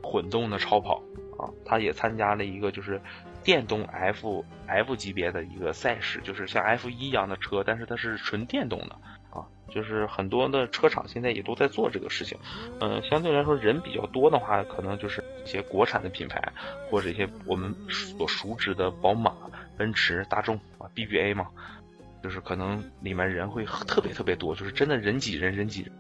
[0.05, 1.01] 混动的超跑
[1.39, 3.01] 啊，他也参加了一个就是
[3.45, 8.97] 电动 F F 级别的一个赛事，就是像 F 一一样的车，但是它是纯电动的
[9.31, 12.39] 啊，就是很多的车厂现在也都在做这个事情。
[12.81, 16.41] 嗯，相对来说人比较多的话，可能就是一些国产的品牌，
[16.91, 19.35] 或者一些我们所熟知的宝马、
[19.77, 21.49] 奔驰、大众啊，BBA 嘛，
[22.23, 25.93] 就是可能里面人会特别特别多，就是真的人挤人，人挤人。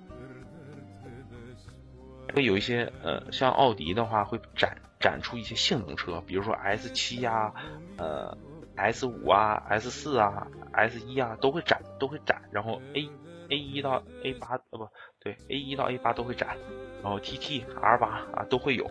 [2.35, 7.53] 会有一些呃，像奥迪的话会展展出一些性能车，比如说 S 七呀，
[7.99, 8.35] 呃
[8.77, 13.11] ，S 五啊，S 四啊，S 一啊，都会展都会展，然后 A
[13.51, 14.88] A 一到 A 八呃不
[15.21, 16.57] 对 A 一到 A 八都会展，
[17.03, 18.91] 然后 T T R 八啊都会有，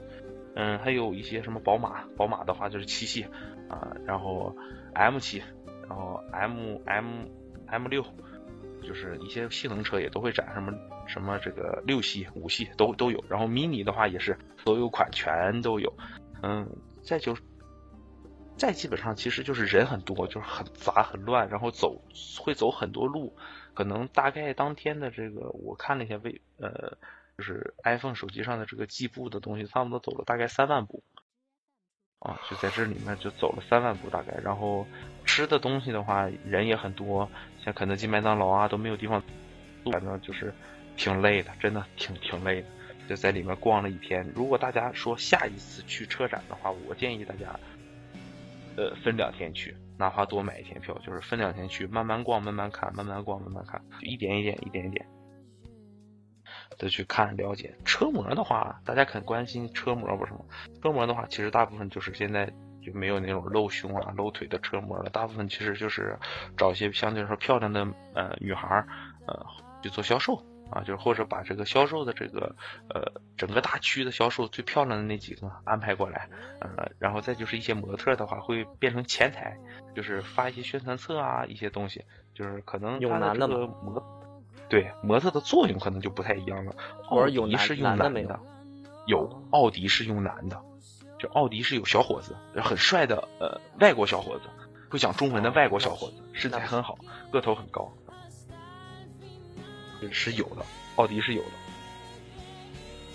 [0.55, 3.23] 嗯，还有一些什么宝马，宝马的话就是七系
[3.69, 4.55] 啊，然后
[4.93, 5.41] M 七，
[5.89, 7.25] 然后 M M
[7.65, 8.05] M 六。
[8.83, 10.73] 就是一些性能车也都会展，什么
[11.11, 15.93] 什么这个六系、五系都都有，然后 mini 的话也是所有款全都有，
[16.41, 16.67] 嗯，
[17.03, 17.37] 再就
[18.57, 22.01] 再基本上其实就是人很多，就是很杂很乱，然后走
[22.39, 23.35] 会走很多路，
[23.73, 26.97] 可能大概当天的这个我看了一下微呃，
[27.37, 31.03] 就是 iPhone 手机上的这个计步的东西，差不多走了大概三万步。
[32.19, 34.85] 啊，就在这里面就走了三万步大概，然后
[35.25, 37.27] 吃的东西的话人也很多，
[37.65, 39.23] 像肯德基、麦当劳啊都没有地方，
[39.91, 40.53] 反正就是
[41.01, 42.67] 挺累的，真的挺挺累的，
[43.09, 44.23] 就在里面逛了一天。
[44.35, 47.59] 如果大家说下一次去车展的话，我建议大家，
[48.77, 55.03] 呃，分两天去，哪怕多买一天票，就是分两天去，慢慢逛，慢慢看，慢慢逛，慢慢看，一点一点，一点一点。
[56.77, 60.41] 的去看了解车模的话，大家肯关心车模不是吗？
[60.83, 62.45] 车模的话，其实大部分就是现在
[62.85, 66.15] 就没有那种露胸啊、露腿的车模了，大部分其实就是
[66.55, 68.87] 找一些相对来说漂亮的呃女孩儿
[69.25, 69.43] 呃
[69.81, 70.39] 去做销售
[70.71, 72.55] 啊，就是或者把这个销售的这个
[72.89, 76.29] 呃整个大区的销售最漂亮的那几个安排过来，
[76.59, 79.57] 呃，然后再就是一些模特的话会变成前台，
[79.95, 82.03] 就是发一些宣传册啊一些东西，
[82.33, 84.01] 就是可能有男的模。
[84.69, 86.73] 对模特的作用可能就不太一样了。
[87.09, 88.39] 奥迪是用男的，
[89.05, 90.61] 有奥迪是用男的，
[91.19, 94.43] 就奥迪是有小伙子，很帅的呃外国小伙子，
[94.89, 96.97] 会讲中文的外国小伙子，身材很好，
[97.33, 97.91] 个头很高，
[100.11, 101.49] 是有的，奥迪是有的。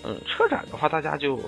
[0.03, 1.39] 嗯，车展的话，大家就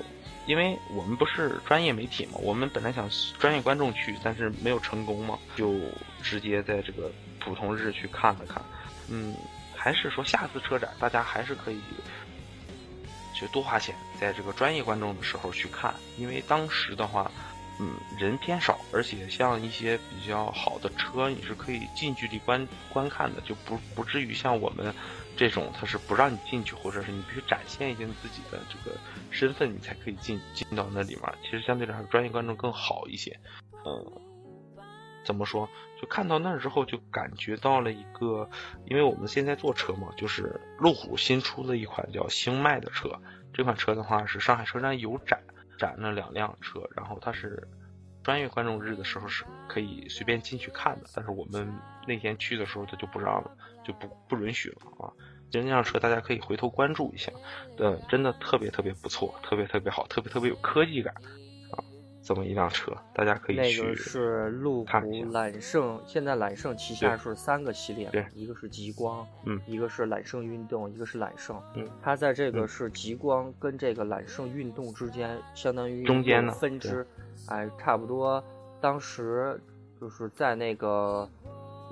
[0.48, 5.76] 因为我们不是专业媒体嘛，我们本来想专业观众去，但是没有成功嘛，就
[6.22, 8.62] 直接在这个普通日去看了看，
[9.10, 9.36] 嗯。
[9.82, 11.80] 还是说下次车展，大家还是可以
[13.34, 17.32] 去多花钱，在这个专业观众的时候去看，因为当时的话，
[17.80, 24.94] 嗯，人偏少，而且像一些比较好的车，你是可以近距离观观看的，就不不至于像我们
[25.40, 28.98] 这种，他是不让你进去，或者是你必须展现一下自己的这个
[29.32, 31.24] 身份，你才可以进进到那里面。
[31.42, 33.40] 其实相对来说，专业观众更好一些，
[33.86, 34.22] 嗯。
[35.26, 35.70] 怎么说？
[36.02, 38.50] 就看到那儿之后，就感觉到了一个，
[38.86, 43.12] 因为我们现在坐车嘛，就是路虎新出的一款叫星脉的车。
[43.54, 45.40] 这款车的话是上海车展有展，
[45.78, 47.68] 展了两辆车，然后它是
[48.24, 51.72] 专业观众日的时候是可以随便进去看的，但是我们
[52.08, 53.52] 那天去的时候它就不让了，
[53.90, 55.12] 就不不允许了啊。
[55.52, 57.32] 其实那辆车大家可以回头关注一下，
[57.80, 61.12] 嗯，真的特别特别不错，特别特别好，特别特别有科技感
[61.72, 61.82] 啊。
[62.22, 77.08] 这么一辆车，大家可以去那个是路虎揽胜，现在揽胜旗下是三个系列，对，一个是极光，嗯，一个是揽胜运动，一个是揽胜，嗯，它在这个是极光跟这个揽胜运动之间，相当于中间的分支，
[77.48, 78.44] 哎，差不多，
[78.80, 79.60] 当时
[80.00, 81.28] 就是在那个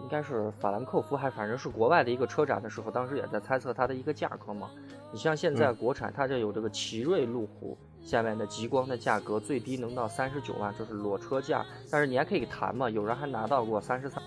[0.08, 4.70] 应该是法兰克福，还反正是国外的一个车展的时候，当时也在猜测它的一个价格嘛。
[5.12, 7.78] 你像现在国产，它这有这个奇瑞路虎。
[8.06, 11.66] 下面的极光的价格最低能到三十九万，就是裸车价。
[11.92, 14.24] 但是你还可以谈嘛，有人还拿到过三十三，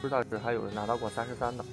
[0.00, 1.64] 不知道是还有人拿到过三十三的。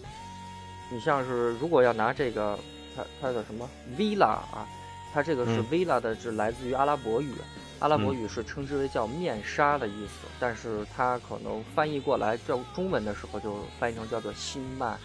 [0.91, 2.57] 你像是如果要拿这个，
[2.95, 4.65] 它它叫什么 Villa 啊，
[5.13, 7.31] 它这个是 Villa 的，是来自于阿拉伯语，
[7.79, 14.95] 阿拉伯语是称之为叫面纱的意思，但是它可能翻译过来叫中文的时候就翻译成叫做新迈。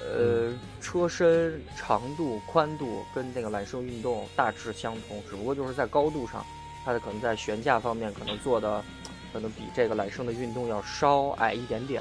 [0.00, 6.46] 呃，车身长度、宽度跟那个揽胜运动大致相同，只不过就是在高度上，
[6.84, 8.80] 它的可能在悬架方面可能做的，
[9.32, 12.00] 可能比这个揽胜的运动要稍矮一点点，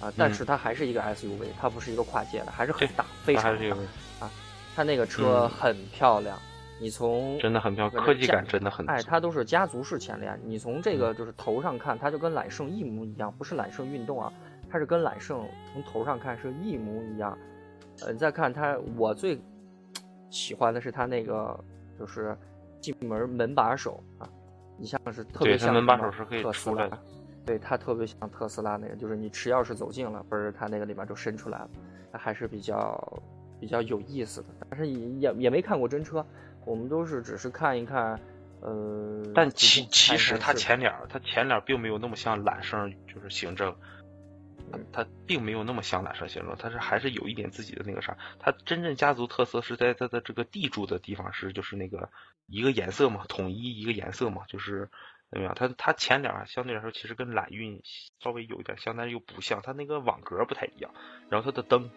[0.00, 3.76] 啊，但是它还是一个 SUV，它不是一个跨界的，还是很大，非常大
[4.18, 4.28] 啊。
[4.74, 6.36] 它那个车很漂亮，
[6.82, 14.32] 你从真的很漂亮，科技感真的很，哎，它都是家族式前脸，你从这个就是头上看，它就跟揽胜一模一样，不是揽胜运动啊。
[14.68, 17.38] 它是跟揽胜从头上看是一模一样，
[18.00, 19.38] 呃，再看它，我最
[20.30, 21.62] 喜欢的是它那个
[21.98, 22.34] 就是
[22.80, 24.26] 进门门把手啊，
[24.78, 26.98] 你像是特别像门把手是可以出来的，
[27.44, 31.70] 对，它特别像特斯拉那个，就是你持钥匙走近了，不是它那个里面就伸出来了，
[32.12, 33.22] 还是比较
[33.60, 34.46] 比较有意思的。
[34.70, 36.24] 但是也也也没看过真车，
[36.64, 38.20] 我们都是只是看一看，
[38.60, 39.22] 呃。
[39.34, 43.74] 但其其实它它前脸它前脸并没有那么像揽胜，就是行政。
[44.90, 48.16] 它并没有那么像揽胜行政，它是还是有一点自己的那个啥。
[48.38, 52.08] 它真正家族特色是在它的这个地柱的地方是就是那个
[52.46, 54.88] 一个颜色嘛，统一一个颜色嘛，就是
[55.30, 55.54] 怎么样？
[55.54, 57.82] 它它前脸相对来说其实跟揽运
[58.20, 60.90] 稍微有一点像，但是又不像，它那个网格不太一样。
[61.28, 61.90] 然后它的灯，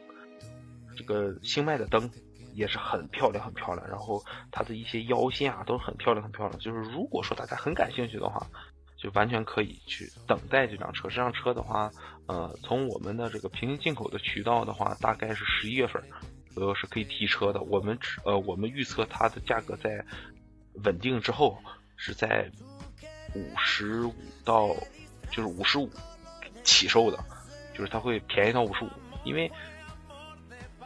[0.97, 2.11] 这个星脉的灯
[2.55, 3.87] 也是很漂亮很漂亮。
[3.87, 6.59] 然后它的一些腰线啊都很漂亮很漂亮。
[6.59, 8.47] 就是如果说大家很感兴趣的话。
[8.97, 11.09] 就完全可以去等待这辆车。
[11.09, 11.91] 这辆车的话，
[12.27, 16.01] 呃，从我们的这个平行进口的渠道的话，大概是十一月份
[16.53, 17.61] 左右是可以提车的。
[17.63, 20.03] 我们呃，我们预测它的价格在
[20.85, 21.57] 稳定之后
[21.97, 22.49] 是在
[23.35, 24.69] 五十五到
[25.29, 25.91] 就是五十五
[26.63, 27.19] 起售的，
[27.75, 28.89] 就是它会便宜到五十五，
[29.25, 29.51] 因为。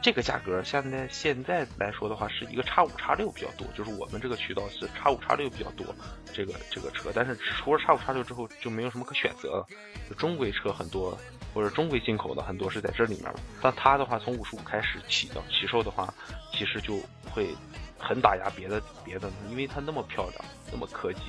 [0.01, 5.85] 这个价格现在现在来说的话，是一个叉五叉六比较多，就是我们这个渠道是叉五叉六比较多，
[6.33, 9.67] 这个这个车，但是除了叉五叉六之后就没有什么可选择了，
[10.09, 11.17] 就中规车很多
[11.53, 13.39] 或者中规进口的很多是在这里面了。
[13.61, 16.13] 但它的话从五十五开始起的起售的话，
[16.53, 16.97] 其实就
[17.29, 17.53] 会
[17.97, 21.19] 很打压别的别的，因为它那么漂亮，那么科技，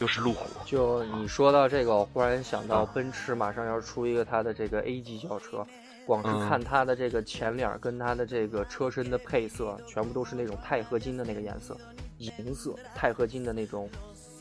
[0.00, 0.48] 又是路虎。
[0.66, 5.64] 就你说到这个，我忽然想到奔驰马上要出一个它的这个 A 级轿车。
[6.06, 11.76] 光是看它的这个前脸跟它的这个车身的配色，全部都是那种钛合金的那个颜色，
[12.18, 13.88] 银色，钛合金的那种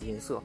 [0.02, 0.42] 银色。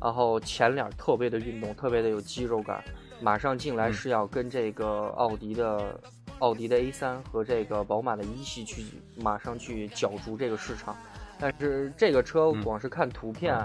[0.00, 2.82] 然后前脸特别的运动，特别的有肌肉感。
[3.20, 6.00] 马上进来是要跟这个奥迪的
[6.38, 8.84] 奥迪的 A3 和这个宝马的一系去
[9.16, 10.96] 马上去角逐这个市场。
[11.40, 13.56] 但是这个车光是看图片，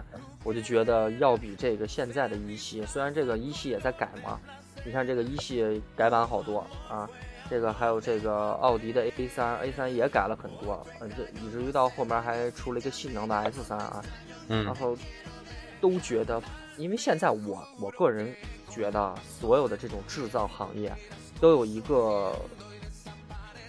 [0.43, 4.39] 我就觉得要比这个现在的一系，虽然这个一系也在改嘛。
[4.85, 7.09] 你看这个一系改版好多啊，
[7.49, 14.03] 这个还有这个奥迪的 A 三，A 三也改了很多，嗯，这以至于到后面还出了一个性能的 S 三啊，
[14.49, 14.97] 嗯，然后
[15.79, 16.41] 都觉得，
[16.77, 18.35] 因为现在我我个人
[18.69, 20.93] 觉得，所有的这种制造行业
[21.39, 22.35] 都有一个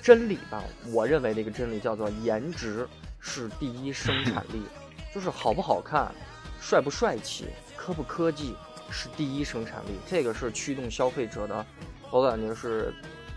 [0.02, 2.88] 真理吧，我认为的一个真理叫做颜值
[3.20, 4.62] 是第一生产力，
[5.14, 6.12] 就是好不好看，
[6.60, 7.46] 帅不帅气，
[7.76, 8.56] 科不科技。
[8.90, 11.66] 是第一生产力，这个是驱动消费者的，
[12.10, 12.92] 我感觉是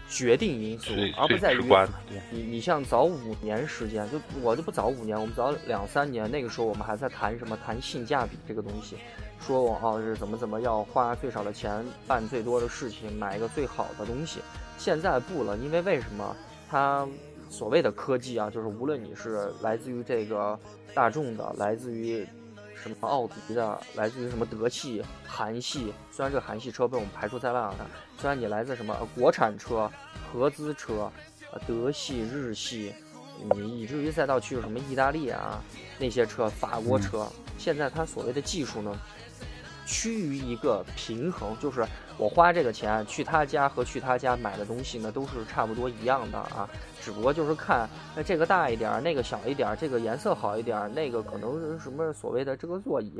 [0.09, 1.61] 决定因素，而不在于
[2.31, 8.97] 你你像早五年时间，就我就不早五年，我们早两三年，那个时候我们还在谈什么谈性价比这个东西，
[9.39, 14.39] 说我哦是怎么怎么要花最少的钱办最多的事情，买一个最好的东西。
[14.77, 16.35] 现在不了，因为为什么？
[16.69, 17.07] 它
[17.49, 20.57] 所谓的科技啊，就是无论你是来自于这个
[20.93, 22.27] 大众的，来自于。
[22.87, 27.75] 什么奥迪的，来自于什么德系、韩系，虽然这个韩系车被我们排除在外了，
[28.19, 29.91] 虽然你来自什么国产车、
[30.31, 31.11] 合资车，
[31.51, 32.93] 呃，德系、日系，
[33.55, 35.61] 你以至于再到去什么意大利啊
[35.99, 37.27] 那些车、法国车，
[37.57, 38.97] 现在它所谓的技术呢？
[39.87, 41.83] 趋于一个平衡，就是
[42.17, 46.69] 我花这个钱去他家和去他家买的东西呢，都是差不多一样的啊，
[46.99, 53.13] 只不过就是看那这个大一点，那个小一点，这个颜色好一点，那个可能是什么所谓的这个座椅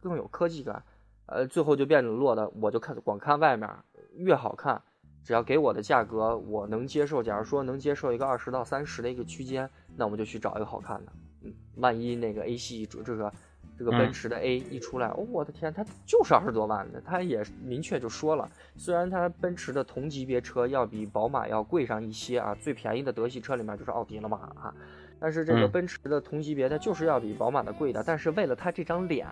[0.00, 0.82] 更有科技感，
[1.26, 3.68] 呃，最后就变成落的，我就看光看外面
[4.16, 4.80] 越好看，
[5.22, 11.12] 只要给我的价格我能接受，假如说能接受一个二十到三十的一个区间，那我们就去找一个好看的，
[11.42, 13.30] 嗯，万一那个 A 系主这个。
[13.76, 24.72] 这个奔驰的 A 一出来，哦，我的天，它就是二十多万的，它也明确就说了，虽然它奔驰的同级别车要比宝马要贵上一些啊，最便宜的德系车里面就是奥迪了嘛啊，
[25.18, 29.26] 但是这个奔驰的同级别它就是要比宝马的贵的，但是为了它这张脸，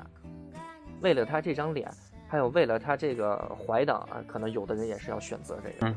[1.01, 1.89] 为了它这张脸，
[2.27, 5.87] 还有为了它这个怀档啊，可能有的人也是要选择这个。
[5.87, 5.97] 嗯，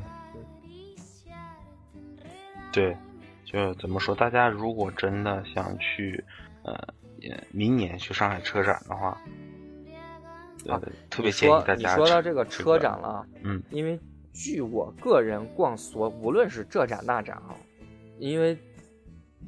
[2.72, 2.96] 对，
[3.44, 6.24] 就怎么说，大家如果真的想去，
[6.62, 6.76] 呃。
[7.50, 9.20] 明年去上海车展的话，
[10.68, 11.90] 啊，特别建议大家。
[11.90, 13.98] 你说到这个车展了，嗯，因为
[14.32, 17.54] 据我个人逛所，无论是这展那展啊，
[18.18, 18.58] 因为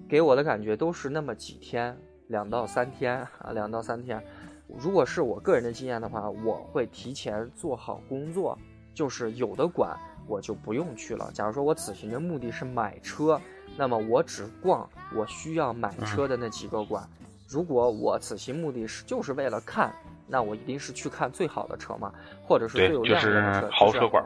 [0.08, 1.96] 给我的感觉都是那么几天，
[2.28, 4.22] 两到三天啊，两到三天。
[4.66, 8.58] 如果是我个人的经验的话，我会提前做好工作，
[8.92, 11.30] 就是有的馆我就不用去了。
[11.32, 13.40] 假如说我此行的目的是买车，
[13.78, 17.08] 那么我只逛我需要买车的那几个馆。
[17.48, 19.90] 如果我此行目的是就是为了看，
[20.26, 24.22] 那我一定是去看最好的车嘛，或者是最有亮点的车，豪车馆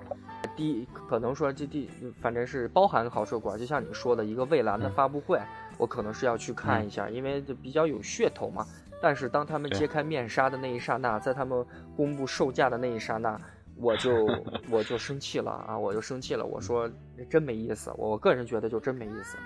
[0.56, 1.88] 第一可能说这第
[2.20, 5.40] 反正是包含豪车馆，就像你说的一个蔚蓝的发布会，
[5.78, 8.66] 我可能是要去看一下，因为就比较有噱头嘛。
[9.00, 11.64] 但是当他们揭开面纱的那一刹那，在他们
[11.96, 13.40] 公布售价的那一刹那，
[13.76, 14.28] 我就
[14.70, 15.78] 我就生气了啊！
[15.78, 16.90] 我就生气了，我说
[17.30, 17.92] 真没意思。
[17.96, 19.38] 我个人觉得就真没意思。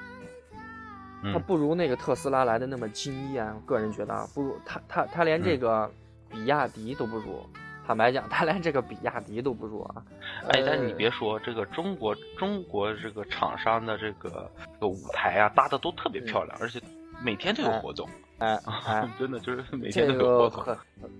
[1.33, 3.47] 它不如那个特斯拉来的那么惊艳。
[3.64, 5.91] 个人觉得啊，不如它它它连这个
[6.31, 7.45] 比亚迪都不如。
[7.87, 10.03] 坦白讲，它连这个比亚迪都不如啊。
[10.49, 16.81] 哎，但你别说，这个中国中国这个厂商的这个这个舞台啊，搭的都特别漂亮，而且
[17.22, 18.09] 每天都有活动。
[18.39, 20.77] 哎 哎， 真的就是每天都有活动。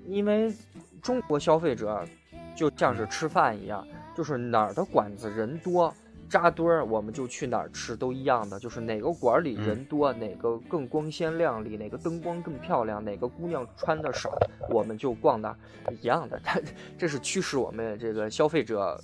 [0.07, 0.53] 因为
[1.03, 2.05] 中国消费者。
[2.57, 3.87] 就像是吃饭一样，
[4.17, 5.95] 就是哪儿的馆子人多
[6.29, 8.59] 扎堆儿，我们就去哪儿吃都一样的。
[8.59, 14.37] 就是哪个馆里人多，哪个更光鲜亮丽，哪个灯光更漂亮，哪个姑娘穿的少，
[14.71, 15.57] 我们就逛那
[16.03, 16.39] 一样的。
[16.45, 16.61] 它
[16.99, 19.01] 这是驱使我们这个消费者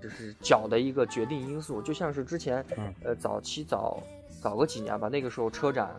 [0.00, 1.80] 就是脚的一个决定因素。
[1.82, 2.64] 就像是之前
[3.04, 4.02] 呃早期早
[4.42, 5.90] 早个几年吧，那个时候车展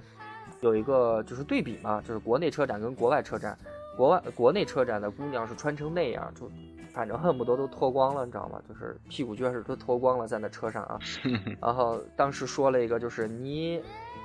[0.61, 3.57] 有一个就是对比嘛，就是国内车展跟国外车展。
[3.97, 6.49] 国外国内车展的姑娘是穿成那样，就
[6.93, 8.61] 反正恨不得都脱光了，你知道吗？
[8.67, 10.99] 就是屁股撅是都脱光了在那车上啊。
[11.61, 13.77] 然后当时说了一个，就是你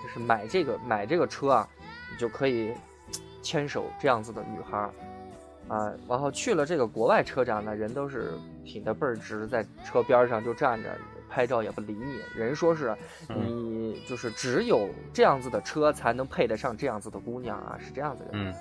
[0.03, 1.69] 就是买这个买这个车啊，
[2.11, 2.73] 你就可以
[3.43, 4.79] 牵手这样子的女孩
[5.69, 5.93] 啊。
[6.09, 8.33] 然后去了这个国外车展呢，人都是
[8.65, 10.91] 挺的倍儿直，在车边上就站着
[11.29, 12.21] 拍照也不理你。
[12.35, 12.97] 人说是
[13.29, 18.55] 你就是只有这样子的车才能配得上这样子的姑娘啊，是这样子的。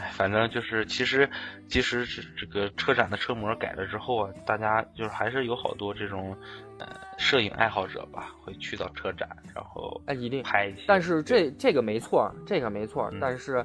[0.00, 1.28] 哎，反正就是，其实，
[1.68, 6.34] 其实是这个车展的车模改了之后啊，大家就是还是有好多这种，
[6.78, 6.88] 呃，
[7.18, 10.72] 摄影爱好者吧，会去到车展，然后哎，一定拍。
[10.86, 13.56] 但是这这个没错，这个没错，但是，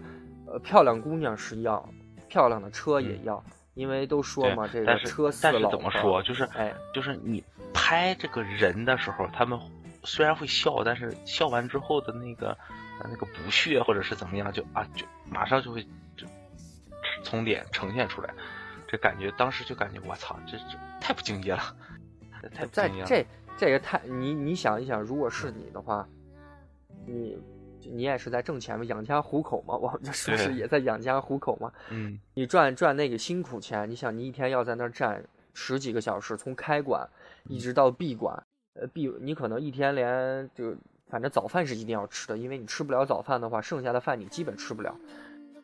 [0.47, 1.87] 呃，漂亮姑娘是要，
[2.27, 3.41] 漂亮的车也要，
[3.75, 7.41] 因为都说嘛，这个车但是怎么说，就是哎，就是你
[7.73, 9.57] 拍这个人的时候，他们
[10.03, 12.57] 虽然会笑，但是笑完之后的那个
[13.05, 15.87] 那个不屑或者是怎么样，就啊，就马上就会。
[17.23, 18.33] 从脸呈现出来，
[18.87, 21.75] 这感觉当时就感觉我操，这这太不敬业了，
[22.53, 23.07] 太不敬业了。
[23.07, 23.25] 这
[23.57, 26.07] 这个太你你想一想，如果是你的话，
[27.05, 27.37] 你
[27.81, 31.71] 你也是在挣钱嘛，养家糊口嘛，我们这是不是也在养家糊口嘛？
[31.89, 37.07] 嗯，你赚赚那个辛苦钱，你想你一天要在那儿站十几个小时，从开馆
[37.45, 38.43] 一直到闭馆，
[38.73, 40.75] 呃闭你可能一天连就
[41.07, 44.95] 反正早饭是一定要吃的，因为你吃不了早饭的话，剩下的饭你基本吃不了。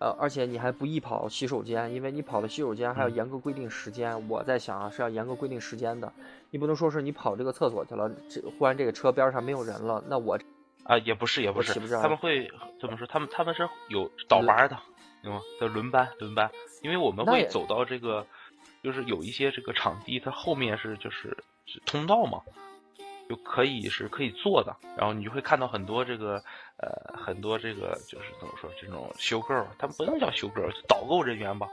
[0.04, 4.28] 呃，而且你还不易跑洗手间，因为你跑的洗手间还要严格规定时间。
[4.28, 6.12] 我在想啊，是要严格规定时间的，
[6.49, 10.38] 你不能说是你跑这个厕所去了，这忽然这个车边上没有人了，那我
[10.84, 12.51] 啊也不是也不是，不他们会
[12.82, 13.08] 怎么说？
[13.08, 14.78] 他们他们是有倒班的，
[15.22, 15.39] 对吗？
[15.58, 16.51] 叫轮班轮班，
[16.82, 18.28] 因为我们会走到这个，
[18.84, 21.38] 就是有一些这个场地，它后面是就是
[21.86, 22.41] 通道嘛。
[23.30, 26.43] 就可以是可以做的，然后你就会看到很多这个
[26.78, 31.67] 呃很多这个就是怎么说这种修 girl，他们不能叫修 girl，导购人员吧，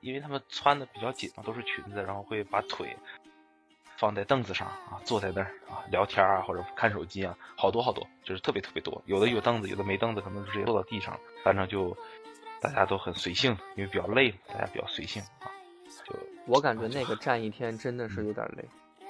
[0.00, 2.96] 因为他们穿的比较紧嘛，都是裙子，然后会把腿
[3.96, 11.96] 放在凳子上啊，坐在那儿啊聊天啊或者看手机啊，好多好多，就是特别特别多，有的有凳子，有的没凳子，可能直接坐到地上，反正就
[12.60, 15.46] 大家都很随性，因为比较累，大家比较随性啊。
[16.04, 16.16] 就
[16.46, 18.64] 我感觉那个站一天真的是有点累。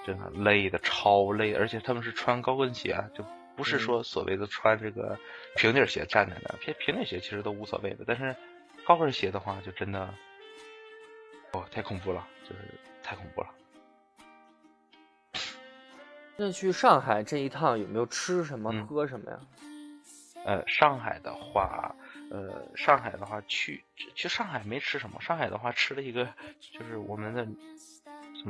[0.05, 3.24] 真的累的超累，而且他们是穿高跟鞋，就
[3.57, 5.16] 不是说所谓的穿这个
[5.57, 8.34] 平底鞋站在那，平平底鞋其实都无所谓的，但是
[8.84, 10.12] 高跟鞋的话就真的，
[11.53, 12.59] 哦，太恐怖了，就是
[13.03, 13.48] 太恐怖了。
[16.36, 19.38] 那去上海这一趟有没有吃什么喝什么呀？
[20.44, 21.94] 呃，上海的话，
[22.30, 23.84] 呃，上海的话去
[24.16, 26.28] 去上海没吃什么，上海的话吃了一个
[26.59, 27.46] 就是我们的。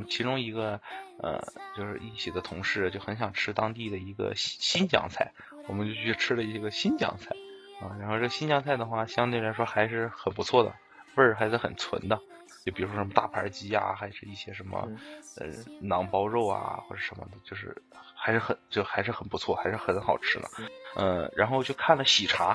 [0.09, 0.80] 其中一个，
[1.18, 1.40] 呃，
[1.76, 5.32] 就是一起的同事就很想吃当地的一个新新疆菜，
[5.68, 7.34] 我们就去吃了一个新疆菜，
[7.80, 10.74] 啊，然后这新疆菜的话，相对来说还是很不错的，
[11.16, 12.18] 味儿还是很纯的，
[12.64, 14.88] 就比如说什么大盘鸡啊，还是一些什么，
[15.36, 15.49] 呃，
[15.82, 17.76] 馕包肉啊，或者什么的，就是
[18.14, 20.49] 还是很就还是很不错，还是很好吃的，
[20.97, 22.55] 呃，然后就看了喜茶，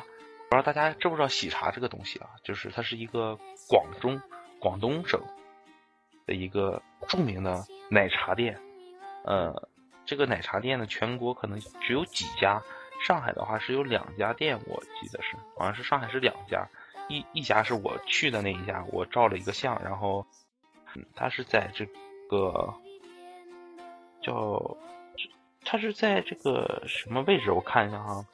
[0.50, 4.22] 不知道大家知不知道喜茶这个东西啊，就是它是一个广中
[4.60, 5.22] 广东省。
[6.26, 8.60] 的一个著名的奶茶店，
[9.24, 9.70] 呃，
[10.06, 12.62] 这个奶茶店呢，全国可能只有几家，
[13.02, 16.68] 上海的话是有两家店，我记得是，好像是上海是两家，
[17.08, 20.26] 一一家是我去的那一家，我照了一个相，然后，
[20.96, 21.86] 嗯，它是在这
[22.30, 22.74] 个
[24.22, 24.78] 叫，
[25.64, 27.52] 它是在这个什么位置？
[27.52, 28.26] 我看一下哈，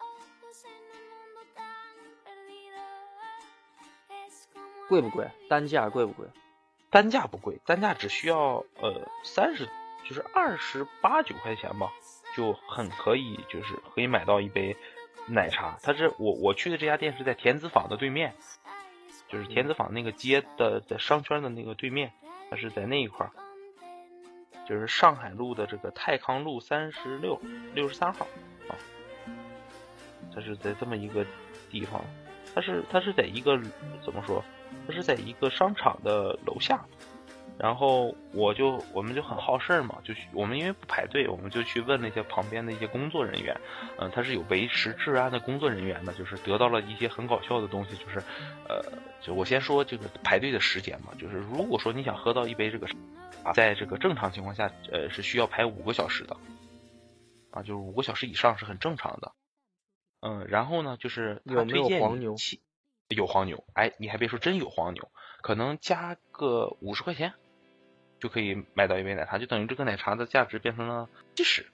[4.90, 5.28] 贵不贵？
[5.50, 6.28] 单价贵不贵？
[6.94, 9.68] 单价不贵，单价只需要呃三十，
[10.08, 11.92] 就是二十八九块钱吧，
[12.38, 14.78] 就很可以，就是可以买到一杯
[15.26, 15.80] 奶茶。
[15.82, 18.36] 它是我我去的这家店是在田子坊的对面，
[19.28, 22.14] 就是田子坊那个街的在商圈的那个对面，
[22.52, 23.32] 它是在那一块儿，
[24.68, 27.42] 就是上海路的这个泰康路三十六
[27.74, 28.28] 六十三号
[28.68, 28.78] 啊，
[30.32, 31.26] 它是在这么一个
[31.72, 32.06] 地方，
[32.54, 33.60] 它是它是在一个
[34.06, 34.44] 怎么说？
[34.88, 36.84] 它是在一个商场的楼下。
[37.56, 43.56] 然后我就我们就很好事儿嘛，就我们因为不排队，我们就去问那些旁边的一些工作人员，
[44.00, 48.18] 嗯，他是有维持治安的工作人员的，就是得到了一些很搞笑的东西，就是，
[48.68, 48.84] 呃，
[49.22, 52.88] 就我先说这个排队的时间嘛，就是如果说你想喝到一杯这个，
[53.44, 56.36] 啊，在这个正常情况下，呃，是需要排五个小时的，
[57.52, 59.32] 啊，就是五个小时以上是很正常的，
[60.22, 62.36] 嗯，然后呢，就是有没有黄牛？
[63.14, 65.10] 有黄牛，哎，你还别说，真有黄牛，
[65.42, 67.34] 可能加个五十块钱。
[68.20, 71.66] 就可以买到一杯奶茶，就等于这个奶茶的价值变成了七十，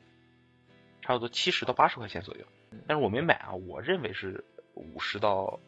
[1.04, 2.46] 差不多七十到八十块钱左右。
[2.88, 5.60] 但是我没买啊，我认为是五十到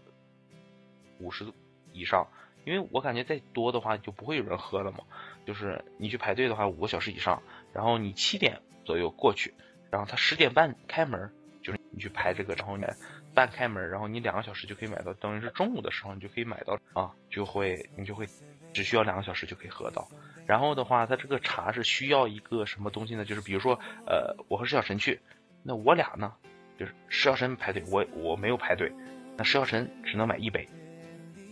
[1.19, 1.45] 五十
[1.93, 2.28] 以上，
[2.65, 5.01] 因为我感觉再多的话就不会有人喝了嘛。
[5.45, 7.43] 就是你去排队的话，五个小时以上，
[7.74, 9.53] 然后你七点左右过去，
[9.91, 12.88] 然后他十点半开门，就是你去排这个，然后呢
[13.34, 18.27] 半开门，然后你两个小时就可以买到，等于是中午的时候你就可以买到啊，就会你就会
[18.73, 20.07] 只需要两个小时就可以喝到。
[20.45, 23.23] 然后的话，它这个茶是需要一个什么东西呢？
[23.23, 25.19] 就是比如说，呃，我和石小晨去，
[25.63, 26.34] 那我俩呢，
[26.77, 28.91] 就是石小晨排队，我我没有排队，
[29.38, 30.67] 那石小晨只能买一杯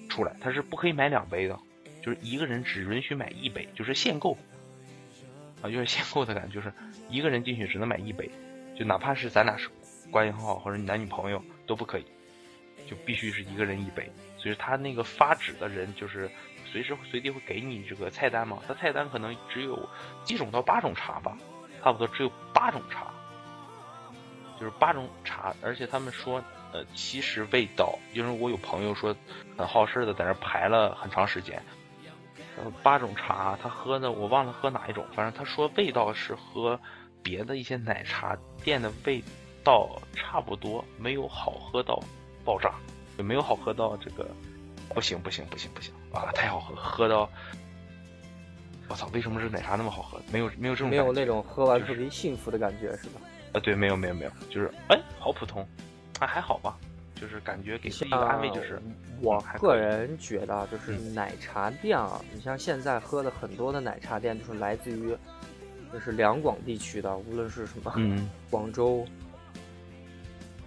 [0.09, 1.57] 出来，他是不可以买两杯的，
[2.01, 4.37] 就是一个人只允许买一杯，就是限购
[5.61, 6.73] 啊，就是限购的感觉，就是
[7.09, 8.29] 一个人进去只能买一杯，
[8.75, 9.69] 就哪怕是咱俩是
[10.11, 12.05] 关系很好或者你男女朋友都不可以，
[12.89, 16.29] 就必须是一个人一杯，所以他那个发纸的人就是。
[16.71, 18.59] 随时随地会给你这个菜单嘛？
[18.67, 19.89] 他菜单可能只有
[20.23, 21.35] 几种到八种茶吧，
[21.81, 23.11] 差不多只有八种茶，
[24.59, 25.51] 就是八种茶。
[25.63, 26.39] 而且他们说，
[26.71, 29.15] 呃，其实味道，因为我有朋友说
[29.57, 31.59] 很好事儿的在那排了很长时间。
[32.55, 36.79] 呃，八种茶，他喝的我忘了喝哪一种，反正他说味道是和
[37.23, 39.23] 别的一些奶茶店的味
[39.69, 42.01] 道差不多，没有好喝到
[42.43, 42.73] 爆炸，
[43.17, 44.27] 也没有好喝到这个。
[44.95, 46.31] 不行不行不行不行啊！
[46.33, 47.29] 太好喝，喝到
[48.87, 49.07] 我操！
[49.13, 50.19] 为什么是奶茶那么好喝？
[50.31, 53.21] 没有没有这种没有那种喝完特别幸福的感觉是吧？
[53.53, 55.61] 啊，对，没有没有没有，就是哎，好普通，
[56.19, 56.75] 啊还好吧，
[57.13, 58.81] 就是感觉给自己一个安慰，就是
[59.21, 65.15] 我个人觉得，就是奶茶店啊，你像现在喝的很多的奶茶店，就是来自于
[65.93, 67.93] 就是两广地区的，无论是什么
[68.49, 69.05] 广州，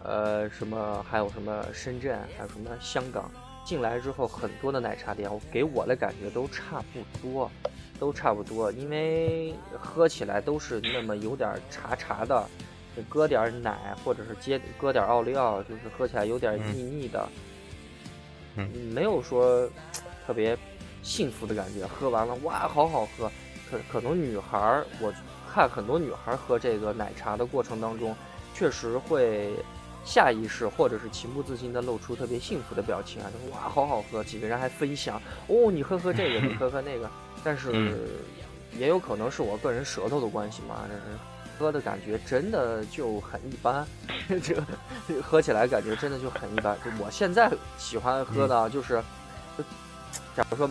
[0.04, 3.30] 呃，什么还有什么深圳，还有什么香港。
[3.64, 7.48] 进来之后，很多的奶茶店，给我的感觉都差不多，
[7.96, 12.44] 都差不多，因为喝起来都是那么有点茶茶的，
[13.08, 17.28] 搁点奶或者是接搁点奥利奥，就是喝起来有点腻腻的，
[18.56, 19.70] 嗯，没有说
[20.26, 20.58] 特别
[21.04, 21.86] 幸福的感觉。
[21.86, 23.30] 喝完了，哇，好好喝。
[23.70, 25.14] 可可能女孩儿，我
[25.48, 28.12] 看很多女孩喝这个奶茶的过程当中，
[28.52, 29.54] 确实会。
[30.04, 37.08] 下意识或者是情不自禁的露出特别幸福的表情啊，说 哇好好喝，几个人还分享哦，你喝喝这个， 你喝喝那个，
[37.44, 37.96] 但是
[38.78, 40.84] 也有可能是我个人舌头的关系嘛，
[41.58, 43.86] 喝的感觉真的就很一般，
[44.42, 44.64] 这个
[45.22, 46.76] 喝起来感觉真的就很一般。
[46.84, 49.00] 就我现在喜欢喝的就是，
[49.56, 49.62] 就
[50.34, 50.68] 假如说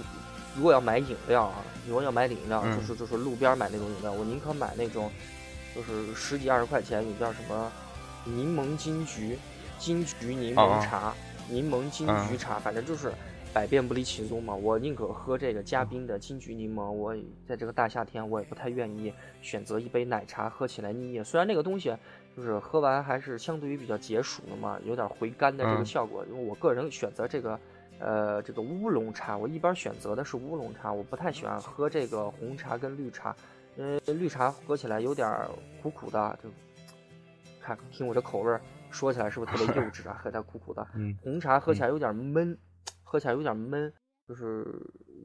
[0.56, 5.10] 如果要买饮料啊，如果要买饮料，就是就是路边买那种饮料，我宁可买那种
[5.74, 7.72] 就是十几二十块钱，你叫什么？
[8.24, 9.38] 柠檬金桔，
[9.80, 11.14] 金桔柠檬茶，
[11.50, 13.12] 柠檬金桔茶，反正就是
[13.52, 14.54] 百变不离其宗嘛。
[14.54, 16.92] 我宁可喝这个加冰的金桔柠檬。
[16.92, 17.16] 我
[17.48, 19.12] 在这个大夏天，我也不太愿意
[19.42, 21.24] 选择一杯奶茶，喝起来腻腻。
[21.24, 21.96] 虽然那个东西
[22.38, 26.24] 就是喝完还是相对于比较解暑的嘛，有点回甘的这个效果。
[26.30, 27.60] 因为我个人选择这个，
[28.00, 33.36] 呃，这个乌龙茶，我一般选择的是乌龙茶，我不太喜欢喝这个红茶跟绿茶，
[33.76, 35.28] 因为绿茶喝起来有点
[35.82, 36.50] 苦苦的，就。
[37.62, 38.60] 看，听我这口味儿，
[38.90, 40.20] 说起来是不是特别幼稚啊？
[40.24, 40.86] 喝它苦苦的。
[40.96, 41.16] 嗯。
[41.22, 42.58] 红茶喝起来有点闷，
[43.04, 43.94] 喝起来有点闷。
[44.28, 44.66] 就是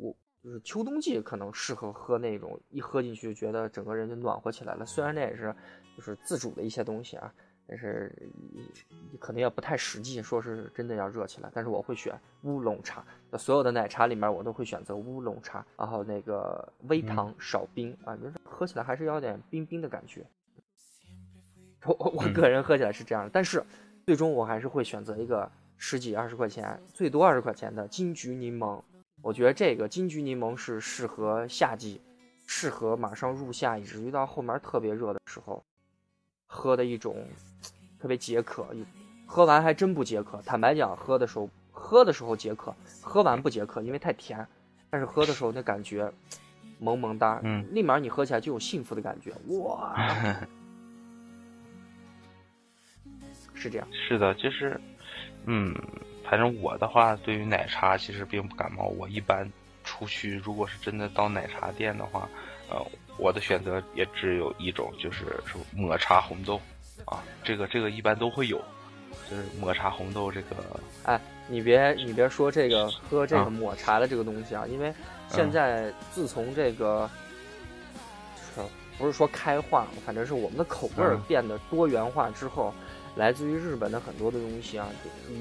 [0.01, 4.85] 我，就是秋冬季可能适合喝那种，一喝进去就觉得整个人就暖和起来了。
[4.85, 5.55] 虽然那也是，
[5.97, 7.33] 就是自主的一些东西啊，
[7.69, 8.13] 但是
[9.21, 11.49] 可能也不太实际，说是真的要热起来。
[11.55, 13.05] 但是我会选乌龙茶，
[13.39, 20.27] 所有的奶茶里面我都会选择乌龙茶，然后那个微糖少冰啊，就是喝起来还是有点冰冰的感觉。
[21.87, 23.63] 我我个人喝起来是这样的，但是
[24.05, 28.81] 最终我还是会选择一个十几二十块钱，最多二十块钱的金桔柠檬。
[29.23, 32.01] 我觉得这个金桔柠檬是适合夏季，
[32.47, 35.65] 适合马上入夏，以至于到后面特别热的时候
[36.47, 37.27] 喝的一种
[37.99, 38.67] 特别解渴。
[39.27, 42.73] 喝完还真不解渴，坦白讲，喝的时候喝的时候解渴，
[43.03, 44.47] 喝完不解渴，因为太甜。
[44.89, 46.13] 但是喝的时候那感觉
[46.79, 49.97] 萌萌哒，嗯，立马你喝起来就有幸福的感觉，哇，
[53.57, 53.89] 是这样。
[53.93, 54.81] 是的，就是，
[55.47, 55.75] 嗯，
[56.29, 58.85] 反正我的话，对于奶茶其实并不感冒。
[58.99, 59.51] 我一般
[59.83, 62.29] 出去，如果是真的到奶茶店的话，
[62.69, 62.77] 呃，
[63.19, 66.61] 我的选择也只有一种，就是说抹茶红豆，
[67.05, 68.63] 啊，这个这个一般都会有，
[69.31, 70.57] 就是抹茶红豆这个，
[71.05, 74.93] 哎，你别你别说这个喝这啊个抹茶的这个东西啊，因为
[75.29, 77.09] 现嗯在自从这个，
[78.57, 82.75] 就是不是说开化，反正是我们的口味变得多元化之后，
[83.17, 84.87] 来自于日本的很多的东西啊，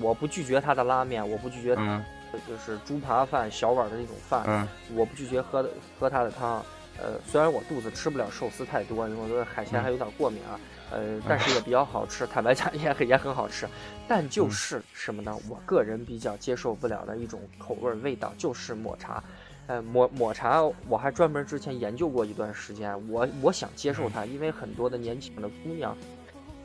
[0.02, 2.04] 我不拒绝它的拉面，我不拒绝嗯
[2.48, 5.70] 就是猪扒饭小碗的那种饭，嗯我不拒绝喝的
[6.00, 6.64] 喝它的汤。
[6.98, 10.58] 呃，虽然我肚子吃不了寿司太多，因为我对海鲜还有点过敏啊，
[10.92, 13.68] 呃，但是也比较好吃，坦白讲也很也很好吃。
[14.08, 15.38] 但就是什么呢？
[15.50, 19.22] 我个人比较接受不了的一种口味儿味道就是抹茶。
[19.68, 25.98] 呃，抹抹茶我还专门之前研究过一段时间，我我想接受它，因为很多的年轻的姑娘、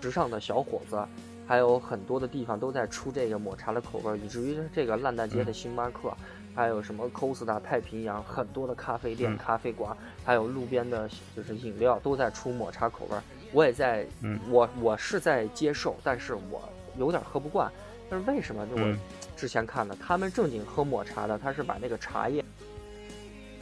[0.01, 0.99] 时尚的小伙子，
[1.47, 6.13] 还有很多的地方都在出这个抹茶的口味儿，以至于这个烂大街的星巴克。
[6.53, 13.23] 还有什么 Costa 太平洋，很多的咖啡店、嗯咖啡馆，还有路边的就是饮料都在出抹茶口味儿。
[13.53, 17.71] 我也在，嗯我我是在接受，但是我有点喝不惯。
[18.11, 18.67] 但是为什么？
[18.67, 18.99] 就我嗯
[19.37, 22.45] 之前看的，他们正经喝抹茶的，他是把那个茶叶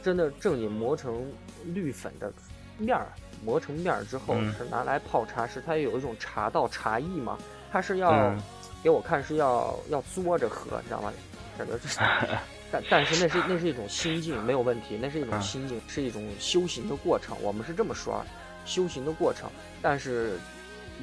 [0.01, 1.31] 真的正经磨成
[1.65, 2.33] 绿粉的
[2.79, 3.07] 面儿，
[3.43, 7.37] 磨成面儿之后嗯是拿来泡茶，是它有一种茶道茶艺嘛，
[7.71, 8.41] 它是要、嗯
[8.81, 11.11] 给我看是要要嘬着喝，你知道吗？
[11.57, 11.99] 感觉就是，
[12.71, 17.35] 但但是那是那是一种心境，没有问题，那是一种嗯心境，是一种修行的过程。
[17.41, 18.25] 我们是这么说，啊，
[18.63, 19.49] 修行的过程。
[19.81, 20.39] 但是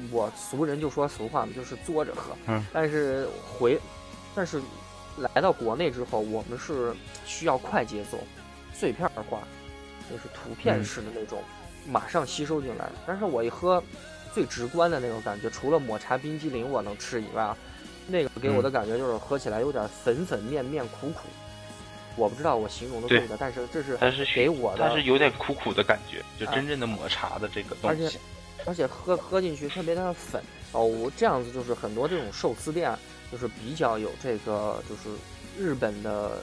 [0.09, 2.35] 我俗人就说俗话嘛，就是嘬着喝。
[2.47, 2.65] 嗯。
[2.73, 3.79] 但是回，
[4.33, 4.59] 但是
[5.17, 6.91] 来到国内之后，我们是
[7.27, 8.17] 需要快节奏、
[8.73, 9.43] 碎片化，
[10.09, 11.43] 就是图片嗯式的那种，
[11.87, 12.89] 马上吸收进来。
[13.05, 13.81] 但是我一喝，
[14.33, 17.57] 最直观的那种感觉，除了抹茶冰激凌我能吃以外啊，
[18.07, 21.27] 那个给我的感觉就是喝起来有点粉粉面面苦苦。
[22.15, 28.17] 我不知道我形容的对对的，但是这是它是给我的但是有点苦苦的感觉，就啊真正的抹茶的这个东而且西。
[28.65, 32.91] 而且喝喝进去特别的粉哦，我这样子就是很多这种寿司店
[33.31, 35.15] 就是比较有这个就是
[35.57, 36.41] 日本的，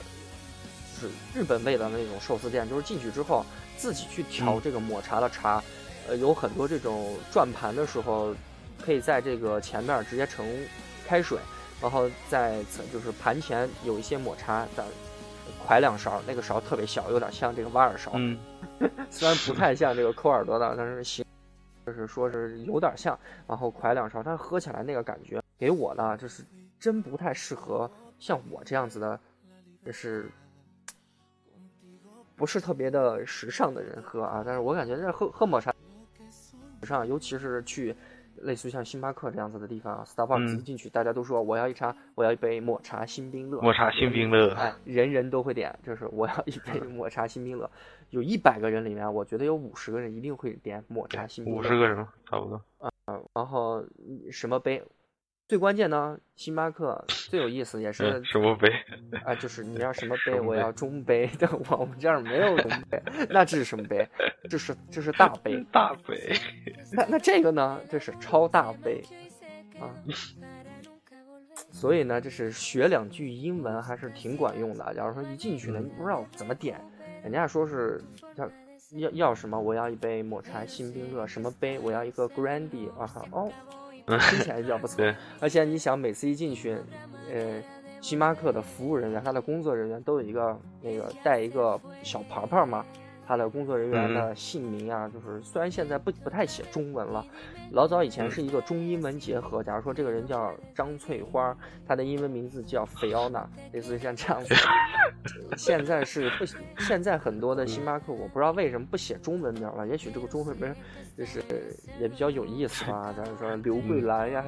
[0.95, 3.45] 就是日本味的那种寿司店，就是进去之后
[3.77, 5.63] 自己去调嗯这个抹茶的茶，
[6.09, 8.35] 呃，有很多这种转盘的时候，
[8.83, 10.47] 可以在这个前面直接盛
[11.07, 11.39] 开水，
[11.81, 12.63] 然后在
[12.93, 14.85] 就是盘前有一些抹茶再。
[15.67, 18.39] 㧟两勺，那个勺特别小，有点像这个挖耳勺，嗯
[19.11, 21.25] 虽然不太像这个抠耳朵的，但是形
[21.87, 26.43] 就是说是有点像，然后㧟两勺，但是喝起来那个感觉给我呢，就是
[26.79, 29.19] 真不太适合像我这样子的，
[29.87, 30.31] 就是
[32.37, 34.43] 不是特别的时尚的人喝啊。
[34.45, 35.73] 但是我感觉这喝喝抹茶
[36.81, 37.95] 时尚，尤其是去
[38.43, 47.71] 类似于像星巴克这样子的地方啊，Starbucks 嗯一进去，大家都说我要一茶，我要一杯抹茶新冰乐，抹茶新冰乐，哎，人人都会点，就是我要一杯抹茶新冰乐。
[48.11, 51.61] 有一百个人里面，我觉得有五十个人一定会点抹茶新冰乐。
[51.61, 51.97] 五十个人
[52.29, 52.61] 差不多。
[53.07, 54.83] 嗯然后嗯什么杯？
[55.47, 58.69] 最关键呢，星巴克最有意思也是嗯，什么杯？
[59.25, 61.31] 啊，就是你要什么杯，我要中杯。
[61.39, 64.09] 但，我我们这儿没有中杯，那这是什么杯？
[64.49, 65.63] 这是这是大杯。
[65.71, 66.35] 大杯。
[66.93, 67.79] 那那这个呢？
[67.91, 69.03] 这是超大杯
[69.79, 69.93] 啊。
[71.71, 74.95] 所以呢，这是学两句英文还是挺管用的。
[74.95, 76.81] 假如说一进去呢，嗯你不知道怎么点，
[77.23, 78.03] 人家说是
[78.37, 78.51] 要
[78.93, 83.53] 要要什么，我要一杯抹茶新冰乐，什么杯，我要一个 Grandi 啊哈哦，
[84.07, 85.05] 听起来比较不错。
[85.41, 86.77] 而且你想，每次一进去，
[87.33, 87.63] 呃，
[88.01, 92.85] 星巴克的服务人员，他的工作人员都有一个那个带一个小牌牌嘛，
[93.27, 97.25] 他的工作人员的姓名啊，就是虽然现在不不太写中文了，
[97.73, 99.63] 老早以前是一个中英文结合。
[99.63, 101.57] 假如说这个人叫张翠花，
[101.87, 104.55] 他的英文名字叫菲奥娜，类似于像这样子。
[105.57, 106.45] 现在是不，
[106.79, 110.75] 现在很多的星巴克，我不知道为什么不写中文名了，也许这个中文名
[111.17, 111.43] 就是
[112.01, 113.15] 也比较有意思吧。
[113.17, 114.45] 咱说刘桂兰呀。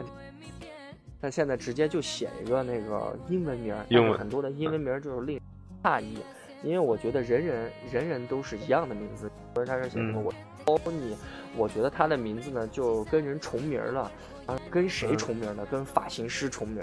[1.19, 5.41] 但现在直接就写一个那个英文名，英文很多的英文名就是令
[5.83, 6.19] 诧异，
[6.63, 11.15] 因为我觉得人人人人都是一样的名字，所以他是写什么嗯我 Tony，
[11.57, 14.11] 我觉得他的名字呢就跟人重名了，
[14.47, 15.67] 啊，跟谁嗯重名呢？
[15.71, 16.83] 跟发型师重名，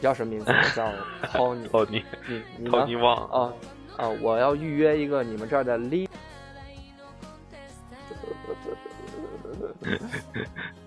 [0.00, 0.52] 叫什么名字？
[0.76, 0.92] 叫
[1.32, 2.02] Tony。
[2.28, 2.70] 你你呢？
[2.70, 3.26] 托尼旺。
[3.28, 3.52] 啊
[3.96, 4.08] 啊！
[4.20, 6.08] 我要预约一个你们这儿的 Lee。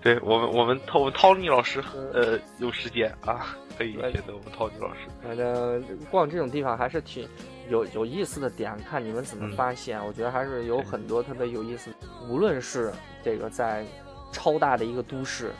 [0.02, 1.82] 对我们，我们涛我们涛尼老师
[2.12, 5.00] 呃有时间啊，可以选择我们涛尼老师。
[5.22, 7.28] 反正逛这种地方还是挺
[7.68, 10.04] 有有意思的点，看你们怎么发现。
[10.04, 11.90] 我觉得还是有很多特别有意思，
[12.28, 12.92] 无论是
[13.22, 13.84] 这个在
[14.32, 15.52] 超大的一个都市，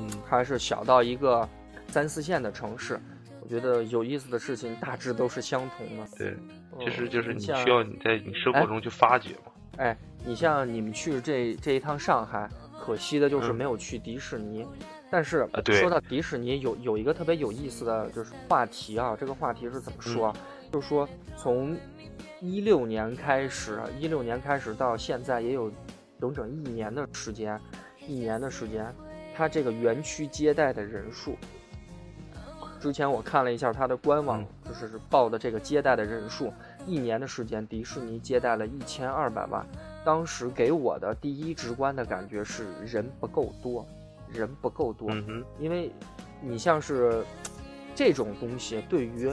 [0.00, 1.48] 嗯，还是小到一个
[1.88, 3.00] 三四线的城市，
[3.40, 6.06] 我觉得有意思的事情大致都是相同的。
[6.16, 6.36] 对，
[6.80, 9.52] 其实就是你需要你在你生活中去发掘嘛。
[9.78, 12.48] 哎，你像你们去这这一趟上海。
[12.84, 14.66] 可惜的就是没有去迪士尼，
[15.08, 20.34] 但是说到迪士尼，有有一个特别有意思的就是话题啊，这个话题是怎么说？
[20.72, 21.06] 就是说
[21.36, 21.76] 从
[22.40, 25.70] 一六年开始，一六年开始到现在也有
[26.18, 27.60] 整整一年的时间，
[28.08, 28.92] 一年的时间，
[29.36, 31.36] 它这个园区接待的人数，
[32.80, 36.52] 之前我看了一下它的官网，就是报的这个接待的人数，
[36.86, 39.64] 一年的时间，迪士尼接待了一千二百万。
[40.04, 43.86] 当时给我的第一直观的感觉是人不够多，
[44.28, 45.92] 人不够多，嗯因为，
[46.40, 47.24] 你像是
[47.94, 49.32] 这种东西，对于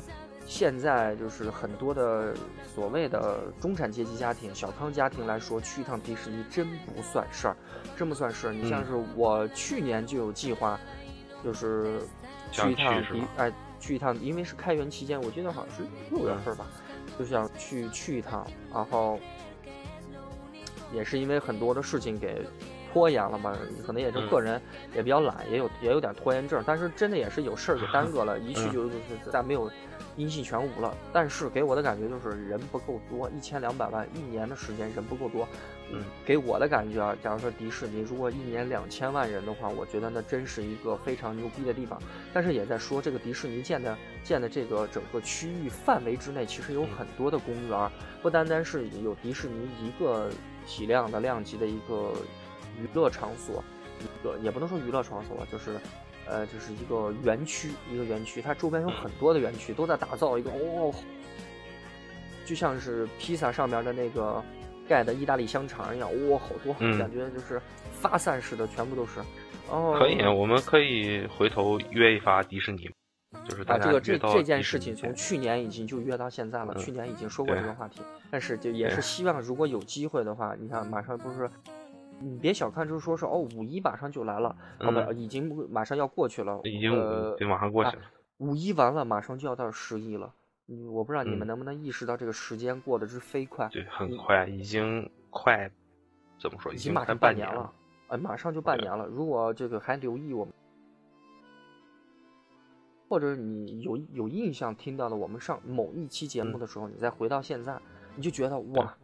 [0.50, 2.34] 现在就是很多的
[2.74, 7.56] 所谓的中产阶级家庭、小康家庭来说，去一趟迪士尼真不算事儿，
[7.96, 8.52] 真不算事儿。
[8.52, 10.80] 你像是我去年就有计划，
[11.44, 12.02] 就是
[12.52, 16.66] 去一趟迪，哎，去一趟，因为是开园期间，我记得好像是六月份吧，
[17.20, 19.20] 就想去去一趟，然后。
[20.92, 22.42] 也是因为很多的事情给
[22.92, 24.62] 拖延了嘛，可能也是个人
[24.96, 26.64] 也比较懒，也有也有点拖延症。
[26.66, 29.72] 但是真的也是有事儿给 耽搁了，一去就就是再没有
[30.16, 30.94] 音信全无了。
[31.14, 35.48] 但是给我的感觉就是人不够多，一千两百万一年的时间人不够多。
[35.92, 42.00] 嗯，给我的感觉啊，假如说迪士尼如果一年两千万人的话，我觉得那真是一个非常牛逼的地方。
[42.32, 50.30] 但是也在说这个迪士尼建的建的这个整个区域范围之内，其实有很多的公园，不单单是有迪士尼一个。
[50.68, 52.14] 体量的量级的一个
[52.82, 53.64] 娱乐场所，
[54.00, 55.80] 一个也不能说娱乐场所吧，就是，
[56.26, 60.94] 呃，就是一个园区，一个园区，它周边有很多的园区，都在打造一个哦，
[62.46, 64.44] 就像是披萨上面的那个
[64.88, 67.62] 盖的意大利香肠一样，哇，好多，感觉就是
[67.92, 69.20] 发散式的，全部都是。
[69.70, 72.90] 哦，可以，我们可以回头约一发迪士尼。
[73.48, 76.74] 就是啊，这个这这件事情从去年已经就约到现在了。
[76.80, 78.02] 去年已经说过这个话题，
[78.32, 81.48] 但是就也是希望如果有机会的话，你看马上不是，
[82.22, 86.92] 你别小看，就是说是哦，五一马上就来了，哦不，已经马上要过去了，已经
[87.48, 88.04] 马上过去了。
[88.38, 90.34] 五一完了，马上就要到十一了。
[90.68, 93.68] 嗯，我不知道你们能不能意识到这个时间过得之飞快。
[93.70, 95.70] 对，很快，已经快
[96.40, 96.74] 怎么说？
[96.74, 97.74] 已经马上半年了。
[98.10, 99.06] 哎，马上就半年了。
[99.08, 100.54] 如果这个还留意我们。
[103.10, 107.76] 或者你有有印象听到了我们上某一期节目的时候，你再回到现在，
[108.16, 108.96] 你就觉得哇，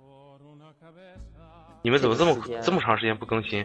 [1.85, 3.63] 你们怎么这么这么长时间不更新？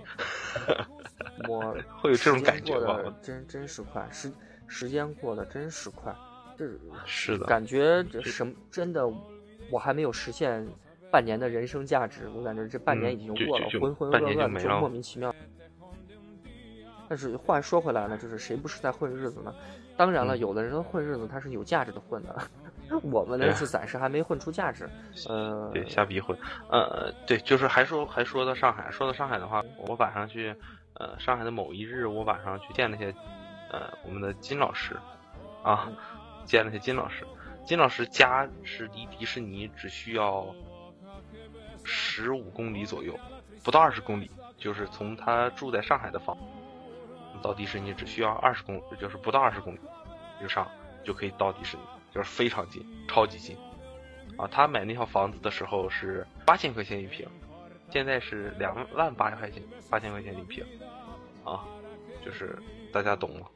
[1.49, 3.01] 我 会有这种感觉吧？
[3.23, 4.31] 真真是快，时
[4.67, 6.15] 时间过得真是快，
[6.55, 6.67] 这
[7.07, 9.11] 是的，感觉这什么真的，
[9.71, 10.69] 我还没有实现
[11.11, 15.35] 半年的人生价值，我感觉这半年已经过了，浑浑噩噩的，就莫名其妙。
[17.09, 19.55] 但是话说回来呢，就是谁不是在混日子呢？
[19.97, 22.37] 当然了，有的人混日子他是有价值的混的，
[23.03, 24.89] 我们呢是暂时还没混出价值。
[25.29, 26.37] 呃，对，瞎逼混。
[26.69, 30.55] 呃，对，就是还说还说到上海，说到上海的话，我晚上去，
[30.95, 33.15] 呃，上海的某一日，我晚上去见那些，
[33.71, 34.97] 呃，我们的金老师，
[35.63, 35.89] 啊，
[36.45, 37.27] 见那些金老师。
[37.65, 40.47] 金老师家是离迪士尼只需要
[41.85, 43.17] 十五公里左右，
[43.63, 46.37] 不到二十公里，就是从他住在上海的房。
[47.43, 49.79] 到迪士尼只需要二十公里，就是不到二十公里，
[50.41, 50.67] 就上
[51.05, 51.83] 就可以到迪士尼，
[52.13, 53.57] 就是非常近，超级近。
[54.37, 57.29] 啊，他买那套房子的时候是八千块钱一平，
[57.91, 60.65] 现在是两万八块钱，八千块钱一平，
[61.45, 61.65] 啊，
[62.25, 62.59] 就是
[62.93, 63.47] 大家懂了，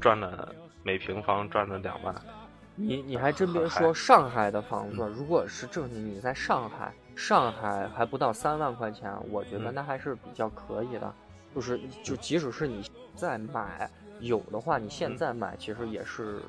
[0.00, 2.14] 赚了每平方赚了两万。
[2.74, 11.14] 你你还真别说，上海的房子，如果是正经你在上海，上海还不到三万块钱，我觉得那还是比较可以的。
[11.54, 16.40] 就是，就即使是你在买有的话，你现在买其实也是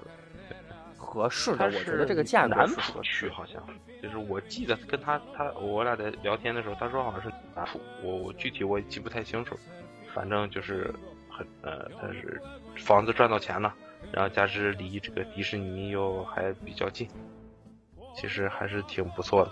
[1.11, 1.65] 合适的。
[1.65, 3.61] 我觉得这个价格南浦区好像，
[4.01, 9.57] 就是我记得跟他他我俩在聊天的时候，他说好像是南浦，我我具体我也记不太清楚。
[10.13, 10.93] 反正就是
[11.29, 12.41] 很呃，他是
[12.77, 13.73] 房子赚到钱了，
[14.11, 17.07] 然后加之离这个迪士尼又还比较近，
[18.15, 19.51] 其实还是挺不错的。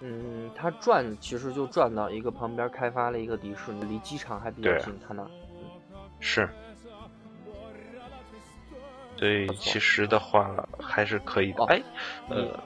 [0.00, 4.96] 嗯，他转其实就转到一个旁边开发了一个迪士尼，离机场还比较近。
[5.06, 5.28] 他那
[6.20, 6.48] 是，
[9.18, 11.64] 对，其实的话还是可以的。
[11.64, 11.82] 哎，
[12.28, 12.60] 呃，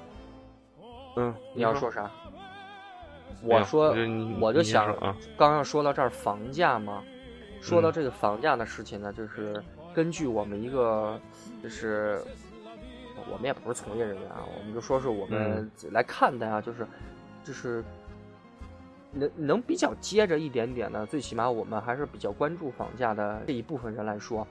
[1.17, 2.11] 嗯，你要说啥？
[3.43, 3.93] 我说
[4.41, 4.95] 我就想，
[5.37, 7.03] 刚刚说到这儿房价嘛，
[7.61, 9.61] 说到这个房价的事情呢，就是
[9.93, 11.19] 根据我们一个，
[11.61, 12.23] 就是
[13.29, 16.87] 我们也不是从业人员啊，我们就说是我们来看的啊，就是
[17.43, 17.83] 就是
[19.11, 24.47] 能能比较接着一点点的，最起码我们还是比较关注房价的这一部分人来说，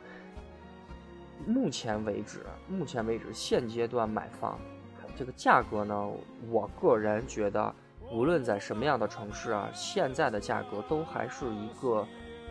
[1.46, 4.60] 目前为止，目前为止现阶段买房
[5.16, 6.10] 这个价格呢，
[6.50, 7.74] 我个人觉得。
[8.14, 12.06] 无论在什么样的城市啊，现在的价格都还是一个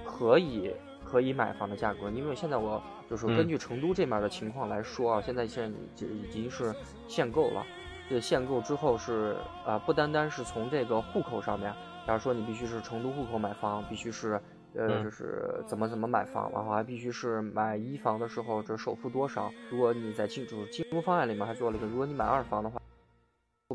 [0.06, 0.74] 可以
[1.04, 2.08] 可以买房的价格。
[2.08, 6.74] 因为现在我就是根据成都这面的情况来说啊，现在现在已经是
[7.06, 7.62] 限购了。
[8.08, 9.36] 这限购之后是
[9.66, 11.70] 啊，不单单是从这个户口上面，
[12.06, 14.40] 假如说你必须是成都户口买房，必须是
[14.74, 19.52] 呃就是怎么怎么买房，然后还必须是买一房的时候这首付多少。
[19.70, 22.80] 如果你在进就是金融方案里面还做了一个，如果你买二房的话。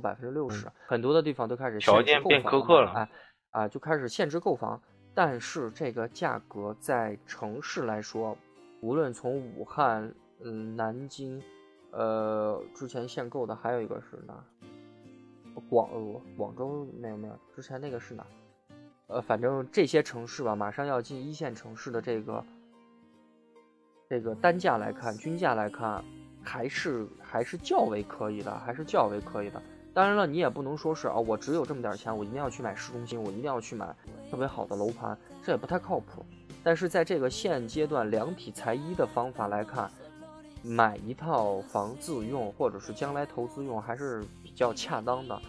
[0.04, 3.10] 百分之六十，很多的地方都开始条件变苛刻了，哎，
[3.52, 4.80] 啊，就开始限制购房。
[5.14, 8.38] 但是这个价格在城市来说，
[8.82, 11.42] 无论从武汉、嗯南京，
[11.92, 14.34] 呃，之前限购的还有一个是哪？
[15.70, 18.28] 广呃广州没有没有，之前那个是哪？
[19.08, 22.44] 呃，反正这些城市吧，马上要进一线城市的这个
[24.10, 26.04] 这个单价来看，均价来看，
[26.44, 29.62] 还是还是较为可以的，还是较为可以的。
[29.94, 33.96] 当然了，你也不能说是啊，我只有这么点钱，我一定要去买市中心，我一定要去买
[34.30, 36.26] 特别好的楼盘，这也不太靠谱。
[36.64, 39.90] 但是在这个现阶段量体裁衣的方法来看，
[40.64, 45.40] 买一套房自用或者是将来投资用还是比较恰当的。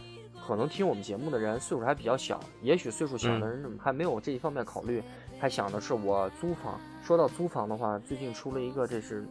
[0.47, 5.03] 可能听我们节目的人岁数还比较小，也许岁数小的人还没有这一方面考虑，
[5.41, 6.81] 还想的是我租房。
[7.03, 9.27] 说到租房的话，最近出了一个这是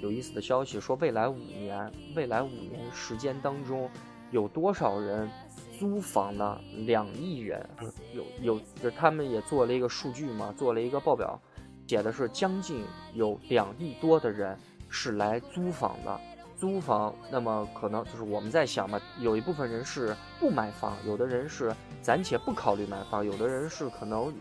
[0.00, 3.90] 有意思的消息，说未来五年，未来五年时间当中。
[4.30, 5.30] 有多少人
[5.78, 6.58] 租房呢？
[6.86, 7.64] 两亿人，
[8.12, 11.40] 有有，就他们也做了一个数据嘛，做了一个报表，
[11.86, 14.58] 写的是将近有两亿多的人
[14.88, 16.20] 是来租房的。
[16.64, 24.32] 租房，那么可能就是我们在想嘛，有一部分人是不买房，有的人是暂且不考虑买房，有的人是可能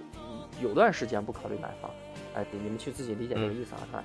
[0.61, 1.91] 有段时间不考虑买房。
[2.33, 4.01] 哎，你们去自己理解这个意思啊。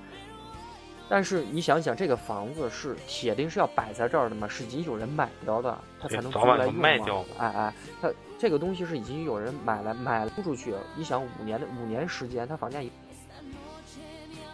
[1.07, 4.49] 但是你想想，这个房子是铁定是要摆在这儿的嘛？
[4.49, 7.25] 是已经有人买掉的，他才能租来用嘛？
[7.37, 10.75] 哎哎，他这个东西是已经有人买来买了租出去。
[10.97, 12.91] 你想五年的五年时间，它房价一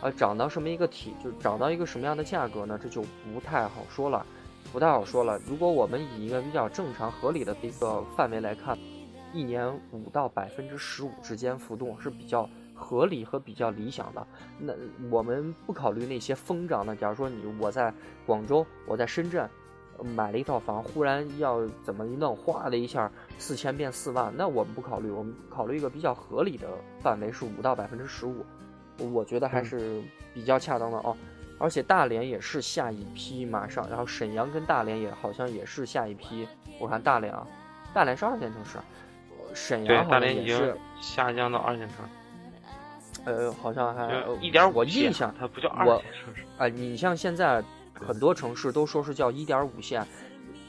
[0.02, 2.80] 呃涨到什么一个体，就涨到一个什么样的价格呢？
[2.82, 4.26] 这就不太好说了，
[4.72, 5.40] 不太好说了。
[5.48, 8.78] 如果我们以一个比较正常合理的一个范围来看，
[9.34, 12.50] 一年五到百分之十五之间浮动是比较。
[12.78, 14.28] 合理和比较理想的，
[14.60, 14.74] 那
[15.10, 16.94] 我们不考虑那些疯涨的。
[16.94, 17.94] 假如说你我在
[18.26, 19.50] 广州，我在深圳
[20.14, 26.68] 买了一套房，忽然要怎么一弄，哗的一下四千变四万，那我们不考虑，我们考虑一个比较合理的
[27.00, 28.46] 范围是五到百分之十五，
[28.98, 30.02] 我觉得还是
[30.34, 31.16] 比较恰当的哦。
[31.58, 36.46] 而且大连也是下一批马上，然后沈阳跟大连也好像也是下一批。
[36.80, 37.48] 我看大连啊，
[37.94, 38.78] 大连是二线城市，
[39.54, 42.12] 沈阳大连已经下降到二线城市。
[43.24, 46.44] 呃，好像还一点五，我印象它不叫二线城市。
[46.58, 50.06] 哎，你像现在很多城市都说是叫一点五线，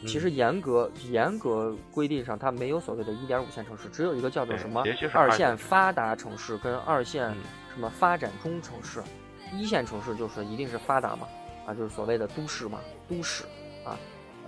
[0.06, 7.34] 其实严格严格规定上，它没有所谓的一点五线城市，只有一个叫做什么二线发达城市跟二线
[7.76, 9.04] 什么发展中城市，
[9.52, 11.28] 一线城市就是一定是发达嘛，
[11.66, 13.44] 啊，就是所谓的都市嘛，都市
[13.84, 13.96] 啊，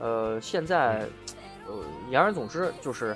[0.01, 1.07] 呃，现在
[1.67, 3.15] 呃，言而总之就是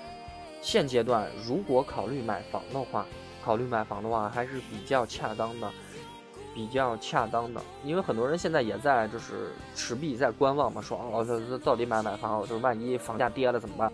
[0.60, 3.06] 现阶段如果考虑买房的话。
[3.44, 5.68] 考虑买房的话，还是比较恰当的，
[6.54, 13.92] 比较恰当的，因为很多人现在也在就是持币在观望嘛，说哦，这这到底买买房，就是万一房价跌了怎么办？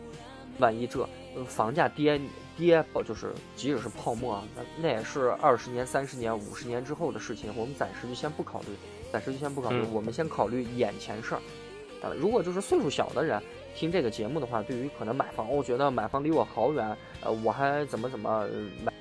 [0.58, 1.08] 万一这
[1.46, 2.20] 房价跌
[2.58, 8.66] 跌，就是即使是泡沫啊，那那也是二十年、三十年、五十年之后的事情，我们暂时就先不考虑，
[9.12, 11.40] 暂时就先不考虑，我们先考虑眼前事儿。
[12.02, 13.42] 啊，如果就是岁数小的人
[13.74, 18.46] 听这个节目的话，对于可能买房，我觉得买房离我好远，呃，我还怎么怎么
[18.84, 18.92] 买。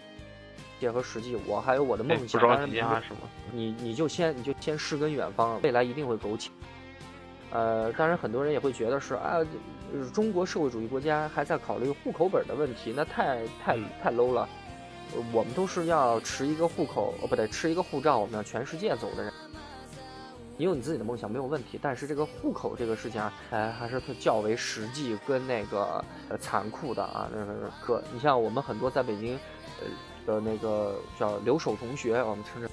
[0.79, 2.39] 结合实际，我还有我的梦想。
[2.39, 3.21] 不着急啊，什么？
[3.51, 6.51] 你你就先你就先诗跟远方，未来一定会苟且。
[7.51, 9.37] 呃，当然很多人也会觉得是啊，
[10.13, 14.47] 中国社会主义国家还在考虑户口本的问题，那太太太 low 了。
[15.31, 19.31] 我们都是要持一个户口，哦不对，持一个护照，我们要全世界走的人。
[20.57, 27.29] 你有你自己的梦想没有问题，但是这个户口这个事情啊，哎，还是较为实际跟那个呃残酷的啊。
[27.31, 29.39] 那个可你像我们很多在北京，
[29.81, 29.87] 呃。
[30.27, 32.67] 的那个叫留守同学，我们称之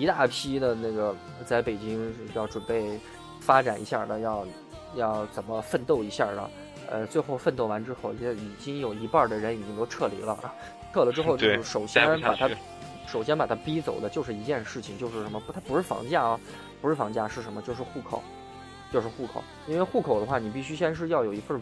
[0.00, 2.98] 一大批的那个在北京要准备
[3.38, 4.46] 发展一下的，要
[4.94, 6.50] 要怎么奋斗一下的，
[6.88, 10.38] 呃，最后奋斗完之后，也已经有一半的人已经都撤离了。
[10.94, 12.48] 撤了之后，就是首先把他，
[13.06, 15.38] 首先把他逼走的就是一件事情，就是什么？
[15.40, 16.40] 不，他不是房价啊，
[16.80, 17.60] 不是房价，是什么？
[17.60, 18.22] 就是户口，
[18.90, 19.44] 就是户口。
[19.68, 21.60] 因为户口的话，你必须先是要有一份，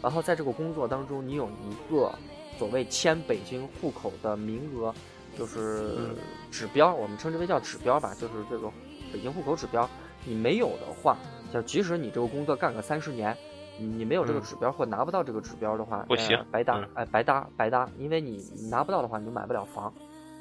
[0.00, 2.10] 然后在这个工作当中，你有一个
[2.58, 4.92] 所谓迁北京户口的名额，
[5.36, 6.14] 就是
[6.50, 8.70] 指标，我们称之为叫指标吧，就是这个
[9.12, 9.88] 北京户口指标。
[10.24, 11.16] 你没有的话，
[11.52, 13.36] 就即使你这个工作干个三十年。
[13.78, 18.38] 你没有这个指标或拿不到这个指标的话，不行，白搭，哎，白搭，白搭，因为你
[18.70, 19.92] 拿不到的话，你就买不了房，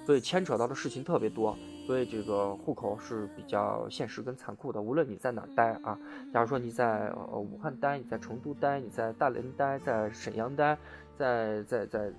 [0.05, 4.81] 所以牵扯到的事情特别多，所以这个户口是比较现实跟残酷的。
[4.81, 5.97] 无论你在哪待啊，
[6.33, 10.77] 假如说你在呃武汉待，你在成都待，你在大连待，在沈阳待，
[11.17, 12.11] 在在在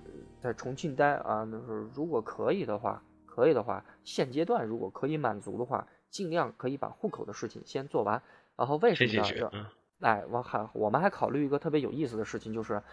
[0.43, 8.21] 在重庆待啊，就是如果可以的话，可以的话，现阶段如果可以满足的话，尽量可以把户口的事情先做完，
[8.57, 9.13] 然后为什么
[9.49, 9.67] 呢？
[10.01, 12.83] 哎，我还我们还考虑一个特别有意思的事情，就是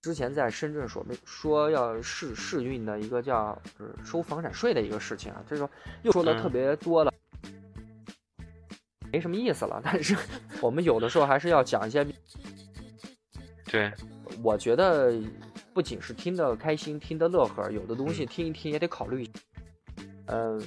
[0.00, 5.68] 之前在深圳说没说要试试运的一个叫就是收房产税的一个事情啊，这个
[6.02, 7.12] 又说的特别多了，
[9.12, 9.78] 没什么意思了。
[9.84, 10.16] 但是
[10.62, 12.02] 我们有的时候还是要讲一些，
[13.66, 13.92] 对，
[14.42, 15.12] 我觉得
[15.74, 19.28] 不仅是听得开心、听得乐呵，有的东西听一听也得考虑。
[20.26, 20.62] 嗯。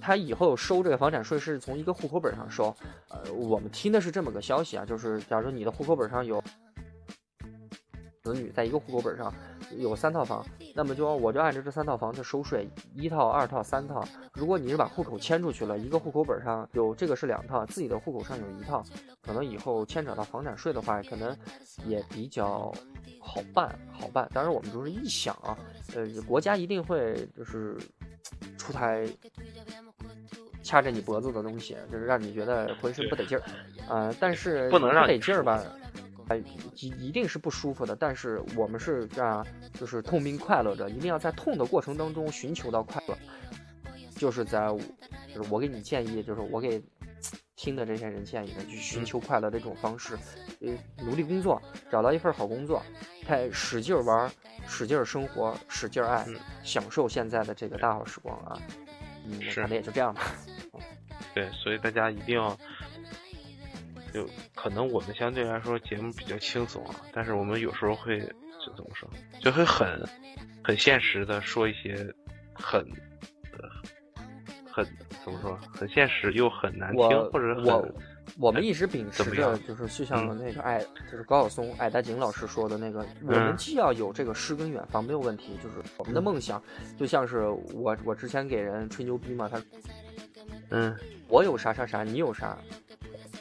[0.00, 2.74] 他以后收这个房产税是从一个户口本上收，
[3.08, 6.40] 呃，我们听的是这么个消息啊，就是假如说你的户口本上有
[8.22, 9.34] 子女在一个户口本上
[9.78, 10.44] 有三套房，
[10.74, 14.04] 那么就我就按照这三套房子收税，一套、二套、三套。
[14.32, 18.82] 如果你是把户口迁出去了，一个户口本上有这个是两套，自己的户口上有一套，
[19.22, 21.36] 可能以后牵扯到房产税的话，可能
[21.84, 22.72] 也比较
[23.20, 24.28] 好办，好办。
[24.32, 25.56] 当然我们就是一想啊，
[25.94, 27.76] 呃，国家一定会就是
[28.56, 29.06] 出台。
[30.62, 33.42] 掐着你脖子的东西，就是让你觉得浑身不得劲儿，
[33.88, 35.62] 呃，但是不能让得劲儿吧，
[36.28, 36.42] 哎，
[36.74, 37.94] 一一定是不舒服的。
[37.94, 43.16] 但是我们是这样，就是痛并快乐着，一定要在痛的过程当中寻求到快乐。
[44.16, 44.68] 就是在，
[45.34, 46.82] 就是我给你建议，就是我给
[47.54, 50.16] 听的这些人建议的，去寻求快乐的这种方式，
[50.62, 50.72] 呃，
[51.04, 51.60] 努力工作，
[51.90, 52.82] 找到一份好工作，
[53.26, 54.30] 太使劲玩，
[54.66, 56.26] 使劲生活，使劲爱，
[56.62, 58.58] 享受现在的这个大好时光啊。
[59.26, 60.22] 嗯，可能也就这样吧。
[61.34, 62.56] 对，所以大家一定要，
[64.16, 69.06] 就可能我们相对来说节目比较轻松啊，但是我们有时候会就怎么说，
[69.42, 70.02] 就会很
[70.64, 71.94] 很现实的说一些
[72.54, 72.82] 很
[74.64, 74.82] 很
[75.22, 77.86] 怎么说，很现实又很难听，或者我
[78.38, 86.62] 我们一直秉持着，就是就像那个爱，就是高晓松、艾达景老师说的那个，我们既要有这个诗跟远方，没有问题，就是我们的梦想，
[86.96, 89.62] 就像是我我之前给人吹牛逼嘛，他。
[90.70, 90.96] 嗯，
[91.28, 92.56] 我有啥啥啥，你有啥？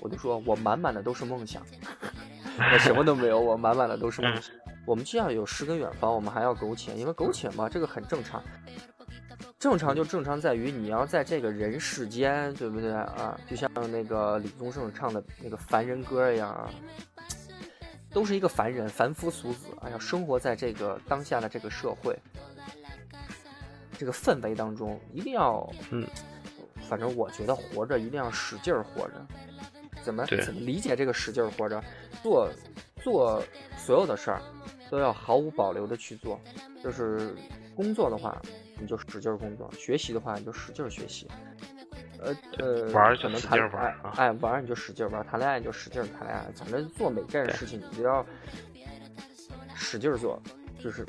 [0.02, 1.62] 我就说我满满的都是梦想，
[2.74, 4.54] 我什么都没有，我满满的都是梦想。
[4.86, 8.44] 我们既要有诗跟远方，我们还要苟且，因为苟且嘛，这个很正常。
[9.58, 13.40] 正常就正常在于你要在这个人世间，对不对啊？
[13.50, 16.70] 就像那个李宗盛唱的那个凡人歌一样啊，
[18.12, 22.16] 都是一个凡人，凡夫俗子，哎呀，生活在这个当下的这个社会，
[23.98, 26.06] 这个氛围当中，一定要嗯。
[26.88, 29.14] 反正我觉得活着一定要使劲儿活着，
[30.06, 31.84] 怎么怎么理解这个使劲儿活着？
[32.22, 32.50] 做
[33.04, 33.44] 做
[33.76, 34.40] 所有的事儿
[34.90, 36.40] 都要毫无保留的去做，
[36.84, 37.36] 就是
[37.76, 38.40] 工作的话
[38.80, 41.28] 你就使劲儿工作，学习的话你就使劲儿学习，
[42.20, 48.26] 呃呃，玩可能谈爱哎玩你就使劲儿玩，谈恋爱你就使劲儿谈恋爱，反正做每件事情你都要
[49.76, 50.42] 使劲儿做，
[50.80, 51.06] 就是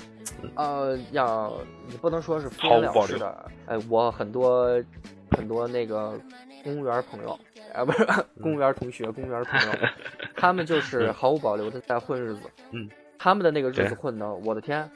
[0.54, 4.82] 呃要你不能说是敷衍了事的，哎我很多。
[5.36, 6.18] 很多那个
[6.62, 7.38] 公务员朋友，
[7.76, 8.06] 啊，不是
[8.42, 9.72] 公务员同学，公务员朋友，
[10.34, 12.40] 他们就是毫无保留的在混日子。
[12.70, 12.88] 嗯，
[13.18, 14.90] 他们的那个日子混的，我的天，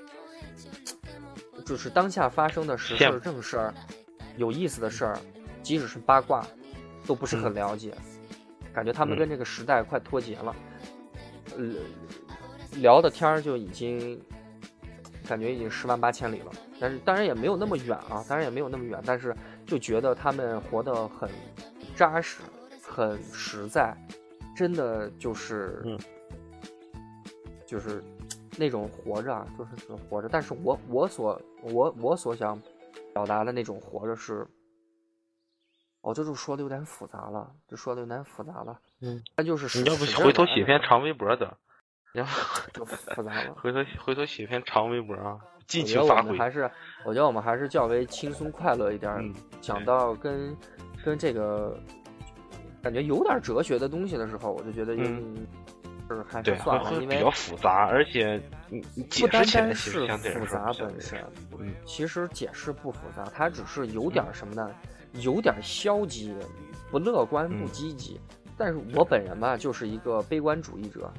[1.65, 3.75] 就是当下发生的实事正事儿，
[4.37, 5.19] 有意思的事儿，
[5.63, 6.45] 即使是八卦，
[7.07, 7.93] 都不是很了解，
[8.73, 10.57] 感觉他们跟这个时代快脱节了。
[11.57, 11.75] 呃，
[12.81, 14.21] 聊的天儿就已经
[15.29, 19.35] 感觉已经十万八千里了，但是当然也没有那么远啊，当然也没有那么远，但是。
[19.67, 21.31] 就觉得他们活得很
[21.95, 22.41] 扎实，
[23.01, 23.97] 很实在，
[24.55, 25.83] 真的就是，
[27.67, 28.05] 就是
[28.59, 30.29] 那种活着，就是活着。
[30.29, 32.61] 但是我我所我我所想
[33.15, 34.47] 表达的那种活着是，
[36.03, 38.79] 哦，这就说的有点复杂了，这说的有点复杂了。
[39.01, 41.57] 嗯，那就是你要不回头写篇长微博的，
[42.13, 42.25] 要
[42.75, 43.55] 就复杂了。
[43.63, 45.39] 回头回头写篇长微博啊。
[45.67, 46.37] 尽情发挥。
[46.37, 46.69] 还是
[47.05, 49.33] 我觉得我们还是较为轻松快乐一点。
[49.61, 50.57] 讲到跟
[51.05, 51.79] 跟这个
[52.83, 55.47] 感觉有点哲学的东西的时候，我就觉得嗯，
[56.09, 58.81] 是还是，算了，因为比较复杂，而且你
[59.21, 61.23] 不单单是复杂本身，
[61.59, 64.71] 嗯其实解释不复杂，它只是有点儿什么呢？
[65.15, 66.35] 有点儿消极，
[66.91, 68.21] 不乐观，不嗯积极。
[68.57, 71.11] 但是我本人吧，就是一个悲观主义者，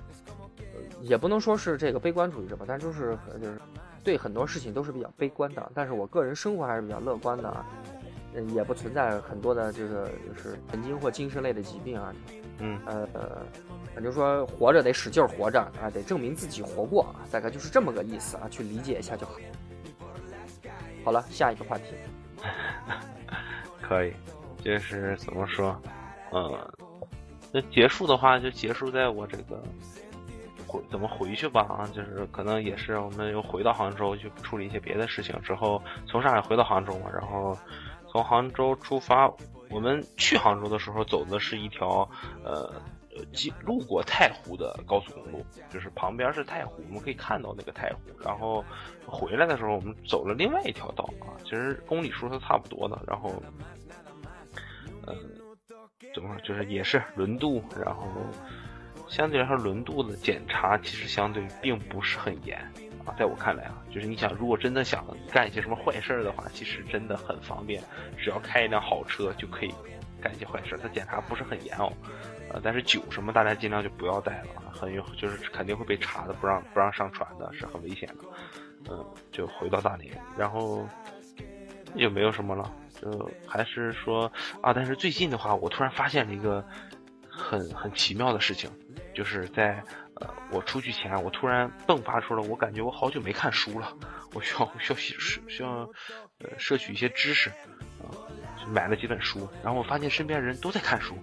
[0.57, 0.63] 呃
[1.01, 3.59] 也不能说是这个悲观主义者吧，但就是就是
[4.03, 5.71] 对很多事情都是比较悲观的。
[5.73, 7.65] 但是我个人生活还是比较乐观的啊，
[7.95, 8.00] 呃
[8.53, 12.13] 也不存在很多的这个就是神经或精神类的疾病啊，
[12.59, 13.07] 嗯呃，
[13.93, 19.33] 反正说活着得使劲儿活着啊，得证明自己活过啊，大概就是这么个意思啊，去理解一下就好。
[21.03, 21.95] 好了，下一个话题。
[23.81, 24.13] 可以，
[24.63, 25.75] 就是怎么说，
[26.31, 26.71] 嗯，
[27.51, 29.61] 那结束的话就结束在我这个
[30.65, 37.57] 回怎么回去吧啊，就是可能也是我们又回到杭州去处理一些别的事情之后，从上海回到杭州嘛，然后
[38.11, 39.31] 从杭州出发，
[39.69, 42.07] 我们去杭州的时候走的是一条
[42.43, 42.71] 呃。
[43.65, 47.99] 路过太湖的高速公路，就是旁边是太湖，我们可以看到那个太湖。
[48.23, 48.63] 然后
[49.05, 52.97] 回来的时候，我们走了另外一条道啊，其实公里数是差不多的。
[53.05, 53.29] 然后，
[55.05, 55.13] 呃，
[56.15, 58.07] 怎么说，就是也是轮渡，然后
[59.09, 62.57] 相对来说轮渡的检查其实相对并不是很严
[63.17, 67.83] 在我看来啊，就是你想如果真的想干一些什么坏事儿的话，其实真的很方便，
[68.17, 69.73] 只要开一辆好车就可以
[70.21, 71.91] 干一些坏事儿，它检查不是很严哦。
[72.53, 78.23] 呃，但是酒什么大家尽量就不要带了，很有就是肯定会被查的，不让不让上船的，是很危险的。
[78.89, 80.85] 嗯，就回到大连，然后
[81.95, 82.69] 也没有什么了，
[82.99, 84.29] 就还是说
[84.61, 86.65] 啊，但是最近的话，我突然发现了一个
[87.29, 88.69] 很很奇妙的事情，
[89.13, 89.81] 就是在
[90.51, 93.93] 我出去前，我突然迸发出了，我感觉我好久没看书了，
[94.33, 95.89] 我需要需要需需要
[96.39, 97.49] 呃摄取一些知识
[97.99, 98.11] 啊。
[98.61, 101.17] 就买了几本书，然后我发现身边人都在看书，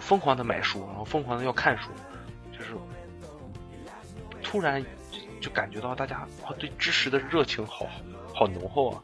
[0.00, 1.90] 疯狂的买书，然后疯狂的要看书，
[2.50, 2.74] 就是
[4.42, 4.84] 突然
[5.40, 7.86] 就感觉到大家哇对知识的热情好
[8.34, 9.02] 好浓厚啊！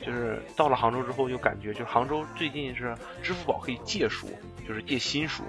[0.00, 4.26] 就是到了杭州之后，就感觉就是杭州最近是支付宝可以借书，
[4.66, 5.44] 就是借新书，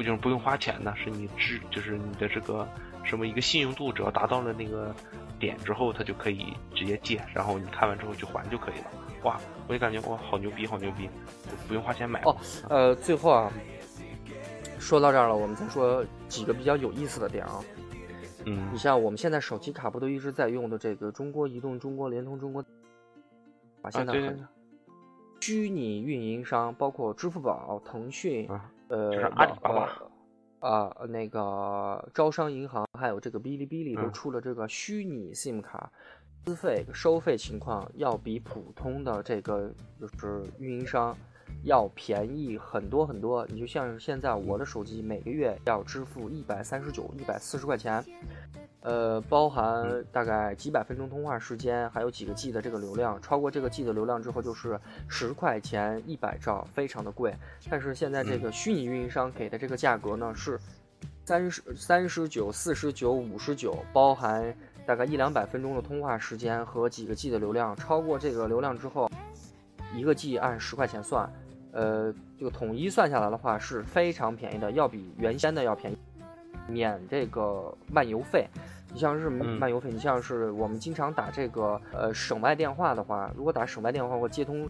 [0.00, 2.66] 不就是不用花钱的，是你支就是你的这个
[3.04, 4.94] 什么一个信用度，只要达到了那个
[5.38, 8.86] 点之后，它就可以直接借，然后你看完之后去还就可以了。
[9.24, 11.04] 哇，我就感觉哇，好牛逼，好牛逼，
[11.44, 12.22] 就不用花钱买。
[12.22, 12.34] 哦，
[12.70, 13.52] 呃，最后啊，
[14.78, 17.60] 说到这儿了，我们再说几个比较有意思的点啊。
[18.46, 22.64] 嗯你像我们现在手机卡不都一直在用的这个中国移动、中国联通、中国
[23.82, 24.48] 啊，现在对很
[25.42, 29.88] 虚拟运营商，包括支付宝、腾讯，啊，呃，就是阿里巴巴
[30.58, 34.12] 呃啊、那个招商银行，还有这个哔哩哔哩都嗯。
[34.12, 35.90] 出了这个虚拟 SIM 卡，
[36.44, 41.16] 资费收费情况要比普通的这个就是运营商
[41.64, 43.46] 要便宜很多很多。
[43.48, 48.04] 你就像现在我的手机每个月要支付一百三十九、一百四十块钱，
[48.80, 53.20] 呃，包含大概几百分钟通话时间，还有几个 G 的这个流量。
[53.20, 57.34] 超过这个 G 的流量之后，就是十块钱一百兆，非常的贵。
[57.68, 60.58] 但是现在这个虚拟运营商给的这个价格呢是
[61.24, 64.56] 三十三十九、四十九、五十九，包含
[64.86, 67.76] 大概一两百分钟的通话时间和几个 G 的流量。
[67.76, 69.10] 超过这个流量之后，
[69.94, 71.30] 一个 G 按十块钱算，
[71.72, 75.98] 呃，这个统一算下来的话是非常便宜的，要比原先的要便宜，
[76.68, 78.46] 免这个漫游费。
[78.92, 84.68] 你像是嗯漫游费，你像是我们经常打这个呃省外电话的话，如果打省外电话或接通，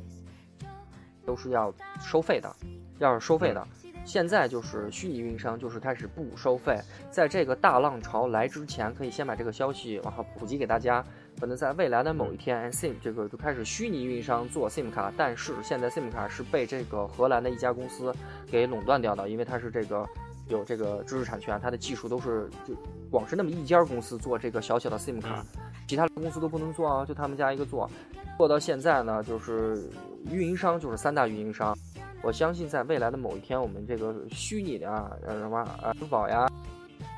[1.24, 2.54] 都是要收费的，
[2.98, 3.66] 要是收费的。
[4.04, 6.78] 现在就是虚拟运营商就是开始不收费，
[7.10, 11.04] 在这个大浪潮来之前，可以先把这个消息然后普及给大家。
[11.40, 18.14] 可能在未来的某一天，SIM 这个就开始虚拟运营商做 SIM 卡，但是现在 SIM 卡是被这个荷兰的一家公司
[18.50, 20.06] 给垄断掉的，因为它是这个
[20.48, 22.74] 有这个知识产权，它的技术都是就
[23.10, 25.42] 光是那么一家公司做这个小小的 SIM 卡，
[25.88, 27.90] 其他的公司都不能做啊，就他们家一个做。
[28.36, 29.82] 做到现在呢，就是
[30.30, 31.74] 运营商就是三大运营商。
[32.22, 36.46] 我相信在未来的某一天，我们这个虚拟的啊，呃什么啊，支付宝呀，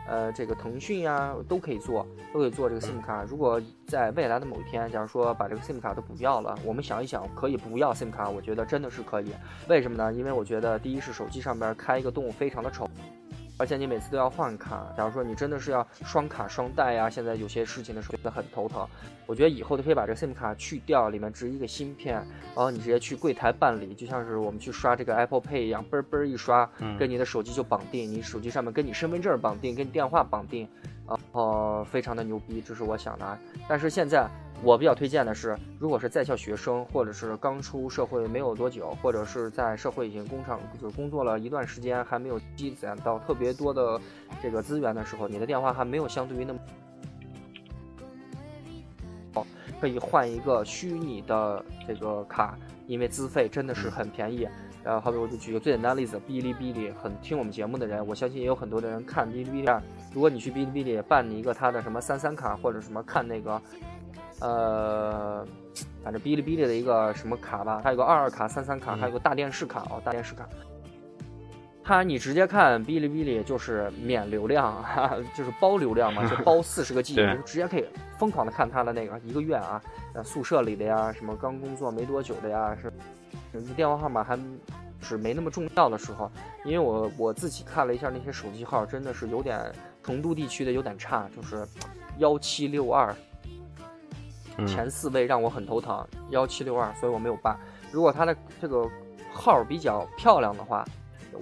[0.06, 3.24] 呃这个腾讯呀，都可以做，都可以做这个 SIM 卡。
[3.24, 9.32] 如果在未来的某一天，假如说把这个 SIM 卡都不要了，我们想一想，可以不要 SIM 卡，我觉得真的是可以。
[9.68, 10.12] 为什么呢？
[10.12, 12.88] 因为我觉得第一是手机上边开一个洞非常的丑。
[13.58, 18.86] 而且你每次都要换卡，假如说你真的是要双卡双待呀，现在有些事情的时候觉得很头疼。
[19.26, 30.68] 我觉得以后都可以把这个 SIM 卡去掉，里面植一个芯片，然后你直接去柜台办理，就像是我们去刷这个 Apple Pay 一样，嘣嘣一刷，嗯跟你的手机就绑定，你手机上面跟你身份证绑定，跟你电话绑定，
[31.06, 33.24] 然后非常的牛逼，这是我想的。
[33.24, 33.38] 啊。
[33.68, 34.28] 但是现在
[34.64, 44.00] 我比较推荐的是，如果是在校学生，或者是刚出社会没有多久，或者是在社会已经工厂就是工作了一段时间，还没有积攒到特别多的
[44.40, 46.60] 这个资源的时候，你的电话还没有相对于那么
[49.34, 49.44] 好，
[49.80, 52.56] 可以换一个虚拟的这个卡，
[52.86, 54.46] 因为资费真的是很便宜。
[54.84, 59.84] 然后，好比我就举个最简单的例子，哔哩哔哩，很听我们节目的人，我相信也有很多的人看哔哩哔哩。
[60.12, 63.62] 如果你去哔哩哔哩办一个他的什么三三卡，或者什么看那个，
[64.42, 65.46] 呃，
[66.02, 70.48] 反正哔哩哔哩的一个什么卡吧，还有个二二卡、三三卡，还有个大电视卡哦，大电视卡。
[71.84, 74.84] 它你直接看哔哩哔哩就是免流量，
[75.34, 77.84] 就是包流量嘛，就包 四十个 G，你就直接可以
[78.18, 79.82] 疯狂的看它的那个一个月啊，
[80.14, 82.92] 呃，宿舍里的呀，什么刚工作没多久的呀，是。
[83.74, 84.38] 电话号码还
[85.00, 86.30] 是没那么重要的时候，
[86.64, 91.66] 因为我我自己看了一下那些手机号，真的是有点成都地区的有点差，就是
[92.18, 93.14] 幺七六二
[94.66, 97.58] 前四位让我很头疼，幺七六二，所以我没有办。
[97.90, 98.88] 如果他的这个
[99.32, 100.84] 号比较漂亮的话，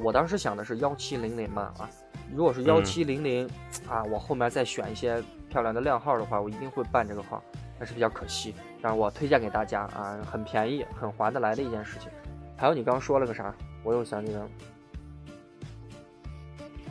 [0.03, 1.89] 我当时想的是幺七零零嘛啊，
[2.35, 3.49] 如果是幺七零零
[3.89, 7.43] 啊，我后面再选一些漂亮的靓号的话，我一定会办这个号，
[7.79, 8.55] 但是比较可惜。
[8.81, 12.09] 但是我推荐给大家啊，很便宜、很划得来的一件事情。
[12.57, 13.55] 还有你刚刚说了个啥？
[13.83, 14.49] 我又想起来了。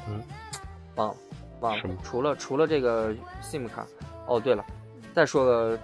[0.08, 0.22] 嗯，
[0.96, 1.16] 忘了，
[1.62, 1.84] 忘了。
[2.04, 3.86] 除了除了这个 SIM 卡，
[4.28, 4.66] 哦对了，
[5.14, 5.80] 再说个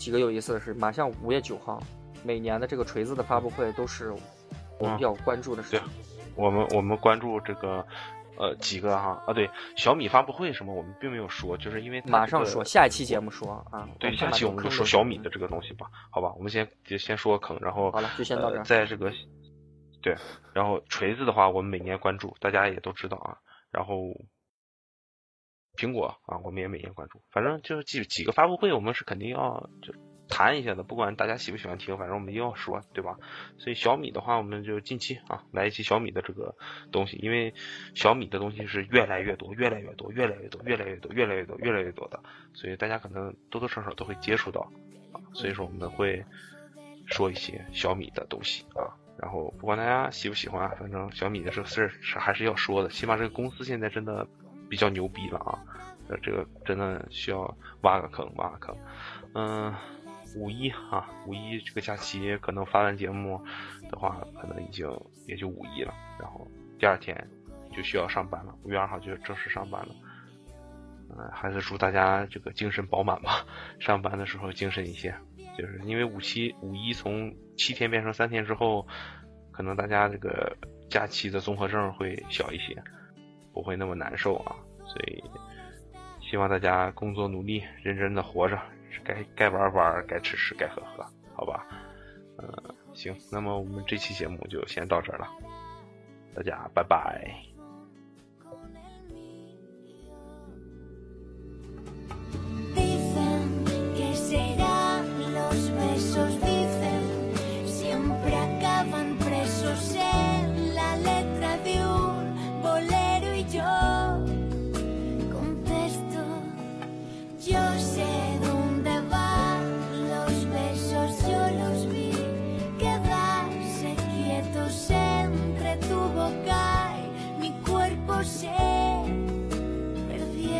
[0.00, 1.80] 几个有意思的是，马上五月九号，
[2.24, 4.10] 每年的这个锤子的发布会都是
[4.78, 5.80] 我们比较关注的事情。
[6.34, 7.86] 我们我们关注这个。
[8.38, 19.12] 呃，几个哈啊，对，小米发布会什么我们并没有说，就是因为马上说，下一期节目说啊，对，下期我们就说小米的这个东西吧，好吧，我们先就先说个坑，然后好了，就先到这，在这个
[20.00, 20.16] 对，
[20.54, 23.36] 然后锤子的话，我们每年关注，大家也都知道啊，
[23.70, 23.94] 然后
[25.76, 29.94] 苹果啊，我们也每年关注，反正就是几几个发布会，我们是肯定要就。
[30.32, 33.18] 谈一下的，不管大家喜不喜欢听，反正我们一定要说，对吧？
[33.58, 36.54] 所以小米的话，我们就近期啊来一期小米的这个
[36.92, 37.52] 东西，因为
[37.96, 42.22] 小米的东西是越来越多，越来越多，越来越多，越来越多，越来越多，越来越多的，
[42.54, 44.60] 所以大家可能多多少少都会接触到
[45.12, 45.18] 啊。
[45.34, 46.24] 所以说我们会
[47.06, 54.28] 说一些小米的东西啊，然后不管大家喜不喜欢，反正小米的这个事儿是还是要说的，起码这个公司现在真的
[54.70, 55.58] 比较牛逼了啊，
[56.08, 58.76] 呃，这个真的需要挖个坑，挖个坑，
[59.34, 59.74] 嗯。
[60.36, 63.44] 五一哈，五一这个假期可能发完节目
[63.90, 64.88] 的话，可能已经
[65.26, 65.92] 也就五一了。
[66.20, 66.46] 然后
[66.78, 67.28] 第二天
[67.74, 69.88] 就需要上班了，五月二号就正式上班了。
[71.10, 73.44] 嗯，还是祝大家这个精神饱满吧，
[73.80, 75.12] 上班的时候精神一些。
[75.58, 78.86] 就是因为五七五一从七天变成三天之后，
[79.50, 80.56] 可能大家这个
[80.88, 82.80] 假期的综合症会小一些，
[83.52, 84.56] 不会那么难受啊。
[84.84, 85.22] 所以
[86.20, 88.58] 希望大家工作努力，认真的活着。
[89.04, 91.64] 该该玩玩，该吃吃，该喝喝，好吧，
[92.38, 92.48] 嗯，
[92.92, 95.28] 行，那么我们这期节目就先到这儿了，
[96.34, 97.49] 大家拜拜。